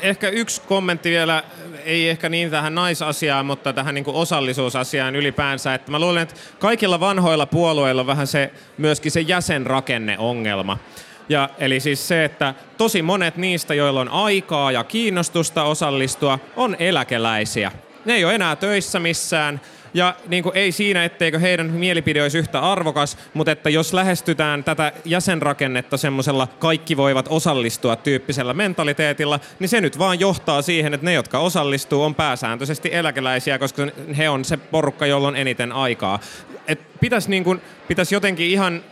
Ehkä 0.03 0.29
yksi 0.29 0.61
kommentti 0.61 1.11
vielä, 1.11 1.43
ei 1.85 2.09
ehkä 2.09 2.29
niin 2.29 2.51
tähän 2.51 2.75
naisasiaan, 2.75 3.47
mutta 3.47 3.73
tähän 3.73 3.95
niin 3.95 4.05
kuin 4.05 4.17
osallisuusasiaan 4.17 5.17
ylipäänsä. 5.17 5.75
Että 5.75 5.91
mä 5.91 5.99
luulen, 5.99 6.23
että 6.23 6.35
kaikilla 6.59 7.01
vanhoilla 7.01 7.47
puolueilla 7.47 8.01
on 8.01 8.07
vähän 8.07 8.27
se, 8.27 8.51
myöskin 8.79 9.13
se 9.13 9.21
jäsenrakenneongelma. 9.21 10.79
Ja, 11.29 11.49
eli 11.59 11.81
siis 11.81 12.09
se, 12.09 12.25
että 12.25 12.55
tosi 12.77 13.03
monet 13.03 13.37
niistä, 13.37 13.75
joilla 13.75 14.01
on 14.01 14.09
aikaa 14.09 14.73
ja 14.73 14.85
kiinnostusta 14.85 15.63
osallistua, 15.63 16.39
on 16.57 16.77
eläkeläisiä. 16.79 17.73
Ne 18.05 18.15
ei 18.15 18.25
ole 18.25 18.35
enää 18.35 18.57
töissä 18.57 19.01
missään. 19.01 19.61
Ja 19.95 20.15
niin 20.29 20.43
kuin, 20.43 20.57
ei 20.57 20.73
siinä, 20.73 21.05
etteikö 21.05 21.39
heidän 21.39 21.67
mielipide 21.67 22.23
olisi 22.23 22.39
yhtä 22.39 22.61
arvokas, 22.61 23.19
mutta 23.35 23.53
että 23.53 23.71
jos 23.71 23.93
lähestytään 23.93 24.65
tätä 24.65 24.93
jäsenrakennetta 25.05 25.97
semmoisella 25.97 26.47
kaikki 26.47 26.97
voivat 26.97 27.27
osallistua 27.29 27.97
tyyppisellä 27.97 28.55
mentaliteetilla, 28.55 29.41
niin 29.59 29.69
se 29.69 29.81
nyt 29.81 29.99
vaan 29.99 30.21
johtaa 30.21 30.63
siihen, 30.63 30.95
että 30.95 31.05
ne, 31.05 31.13
jotka 31.13 31.39
osallistuu, 31.39 32.03
on 32.03 32.15
pääsääntöisesti 32.15 32.89
eläkeläisiä, 32.93 33.59
koska 33.59 33.87
he 34.17 34.29
on 34.29 34.45
se 34.45 34.57
porukka, 34.57 35.07
jolla 35.07 35.29
on 35.29 35.37
eniten 35.37 35.73
aikaa. 35.73 36.21
Et 36.69 36.81
pitäisi 37.01 37.31
niin 37.31 37.45
kuin, 37.45 37.61
pitäisi 37.89 38.15
jotenkin 38.15 38.47
ihan 38.47 38.83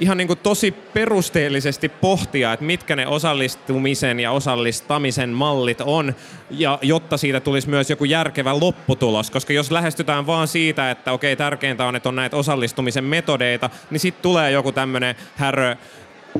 ihan 0.00 0.16
niin 0.16 0.26
kuin 0.26 0.38
tosi 0.38 0.70
perusteellisesti 0.70 1.88
pohtia, 1.88 2.52
että 2.52 2.64
mitkä 2.64 2.96
ne 2.96 3.06
osallistumisen 3.06 4.20
ja 4.20 4.32
osallistamisen 4.32 5.30
mallit 5.30 5.80
on, 5.80 6.14
ja 6.50 6.78
jotta 6.82 7.16
siitä 7.16 7.40
tulisi 7.40 7.68
myös 7.68 7.90
joku 7.90 8.04
järkevä 8.04 8.60
lopputulos. 8.60 9.30
Koska 9.30 9.52
jos 9.52 9.70
lähestytään 9.70 10.26
vaan 10.26 10.48
siitä, 10.48 10.90
että 10.90 11.12
okei, 11.12 11.36
tärkeintä 11.36 11.86
on, 11.86 11.96
että 11.96 12.08
on 12.08 12.16
näitä 12.16 12.36
osallistumisen 12.36 13.04
metodeita, 13.04 13.70
niin 13.90 14.00
sitten 14.00 14.22
tulee 14.22 14.50
joku 14.50 14.72
tämmöinen 14.72 15.14
härö, 15.36 15.76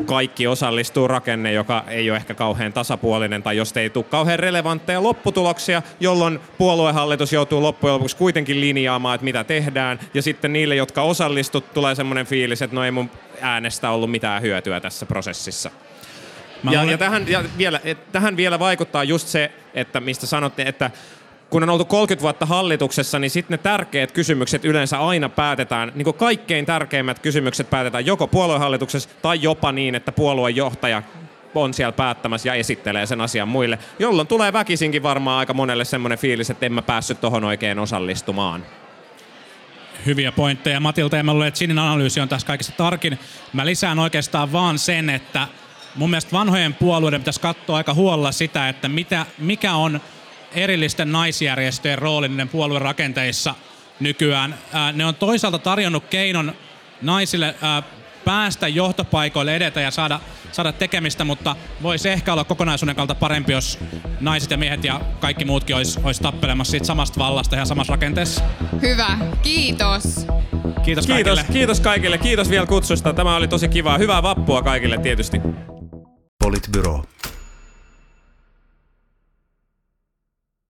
kaikki 0.07 0.47
osallistuu 0.47 1.09
rakenne, 1.09 1.53
joka 1.53 1.85
ei 1.89 2.11
ole 2.11 2.17
ehkä 2.17 2.35
kauhean 2.35 2.73
tasapuolinen, 2.73 3.43
tai 3.43 3.57
jos 3.57 3.77
ei 3.77 3.91
tule 3.91 4.05
kauhean 4.05 4.39
relevantteja 4.39 5.03
lopputuloksia, 5.03 5.83
jolloin 6.01 6.41
puoluehallitus 6.59 7.33
joutuu 7.33 7.63
loppujen 7.63 7.95
lopuksi 7.95 8.17
kuitenkin 8.17 8.61
linjaamaan, 8.61 9.15
että 9.15 9.25
mitä 9.25 9.45
tehdään, 9.45 9.99
ja 10.15 10.23
sitten 10.23 10.53
niille, 10.53 10.77
jotka 10.77 11.03
osallistut, 11.03 11.75
tulee 11.75 11.95
semmoinen 11.95 12.27
fiilis, 12.27 12.63
että 12.63 12.77
no 12.77 12.85
ei 12.85 12.91
mun 12.91 13.11
äänestä 13.41 13.91
ollut 13.91 14.11
mitään 14.11 14.43
hyötyä 14.43 14.81
tässä 14.81 15.07
prosessissa. 15.07 15.71
Mä 16.63 16.73
Ja, 16.73 16.81
olen- 16.81 16.91
ja, 16.91 16.99
tähän, 16.99 17.29
ja 17.29 17.45
vielä, 17.59 17.81
et, 17.85 18.13
tähän 18.13 18.37
vielä 18.37 18.59
vaikuttaa 18.59 19.05
just 19.05 19.29
se, 19.29 19.53
että 19.75 20.01
mistä 20.01 20.27
sanotte, 20.27 20.63
että 20.63 20.91
kun 21.51 21.63
on 21.63 21.71
oltu 21.71 21.85
30 21.85 22.23
vuotta 22.23 22.47
hallituksessa, 22.47 23.19
niin 23.19 23.31
sitten 23.31 23.55
ne 23.55 23.59
tärkeät 23.63 24.13
kysymykset 24.13 24.65
yleensä 24.65 24.99
aina 24.99 25.29
päätetään, 25.29 25.93
niin 25.95 26.05
kuin 26.05 26.17
kaikkein 26.17 26.67
tärkeimmät 26.67 27.19
kysymykset 27.19 27.71
päätetään 27.71 28.07
joko 28.07 28.27
puoluehallituksessa 28.27 29.11
tai 29.23 29.43
jopa 29.43 29.73
niin, 29.73 29.95
että 29.95 30.13
puoluejohtaja 30.13 31.03
on 31.55 31.75
siellä 31.75 31.93
päättämässä 31.93 32.49
ja 32.49 32.55
esittelee 32.55 33.07
sen 33.07 33.21
asian 33.21 33.49
muille, 33.49 33.79
jolloin 33.99 34.29
tulee 34.29 34.53
väkisinkin 34.53 35.03
varmaan 35.03 35.39
aika 35.39 35.55
monelle 35.55 35.85
semmoinen 35.85 36.19
fiilis, 36.19 36.51
että 36.51 36.67
en 36.67 36.73
mä 36.73 36.83
päässyt 36.83 37.21
tohon 37.21 37.45
oikein 37.45 37.79
osallistumaan. 37.79 38.67
hyviä 40.07 40.33
pointteja 40.33 40.81
Matilta 40.81 41.17
ja 41.17 41.23
mä 41.23 41.33
luulen, 41.33 41.49
että 41.49 41.59
Sinin 41.59 41.79
analyysi 41.79 42.21
on 42.21 42.29
tässä 42.29 42.47
kaikista 42.47 42.73
tarkin. 42.77 43.19
Mä 43.53 43.67
lisään 43.67 43.99
oikeastaan 43.99 44.53
vaan 44.53 44.79
sen, 44.79 45.11
että 45.11 45.49
mun 45.95 46.11
mielestä 46.11 46.33
vanhojen 46.33 46.75
puolueiden 46.75 47.21
pitäisi 47.21 47.41
katsoa 47.41 47.77
aika 47.77 47.95
huolella 47.95 48.33
sitä, 48.33 48.69
että 48.69 48.89
mitä, 48.89 49.27
mikä 49.39 49.75
on 49.75 50.01
erillisten 50.55 51.13
naisjärjestöjen 51.13 51.99
rooli 51.99 52.29
niiden 52.29 52.49
puoluerakenteissa 52.49 53.55
nykyään. 54.01 54.55
Ää, 54.73 54.93
ne 54.93 55.07
on 55.07 55.15
toisaalta 55.15 55.59
tarjonnut 55.59 56.05
keinon 56.11 56.53
naisille 57.03 57.55
ää, 57.63 57.83
päästä 58.25 58.69
johtopaikoille 58.69 59.57
edetä 59.57 59.81
ja 59.81 59.91
saada, 59.91 60.21
saada 60.53 60.73
tekemistä, 60.73 61.25
mutta 61.25 61.57
voisi 61.83 62.09
ehkä 62.09 62.33
olla 62.33 62.45
kokonaisuuden 62.45 62.97
kannalta 62.97 63.15
parempi, 63.15 63.53
jos 63.53 63.79
naiset 64.21 64.51
ja 64.51 64.57
miehet 64.57 64.85
ja 64.85 65.01
kaikki 65.21 65.45
muutkin 65.45 65.77
olisi, 65.77 66.01
olisi 66.03 66.23
tappelemassa 66.23 66.71
siitä 66.71 66.87
samasta 66.87 67.21
vallasta 67.21 67.57
ja 67.57 67.65
samassa 67.65 67.91
rakenteessa. 67.93 68.43
Hyvä, 68.83 69.19
kiitos. 69.43 70.27
Kiitos, 70.85 71.07
Kiitos, 71.07 71.07
kaikille. 71.07 71.45
kiitos 71.53 71.81
kaikille, 71.81 72.19
kiitos 72.19 72.51
vielä 72.51 72.67
kutsusta. 72.67 73.13
Tämä 73.13 73.37
oli 73.37 73.49
tosi 73.49 73.69
kivaa. 73.69 73.99
Hyvää 73.99 74.23
vappua 74.23 74.63
kaikille 74.63 74.99
tietysti. 74.99 75.41
Politbyro. 76.45 77.05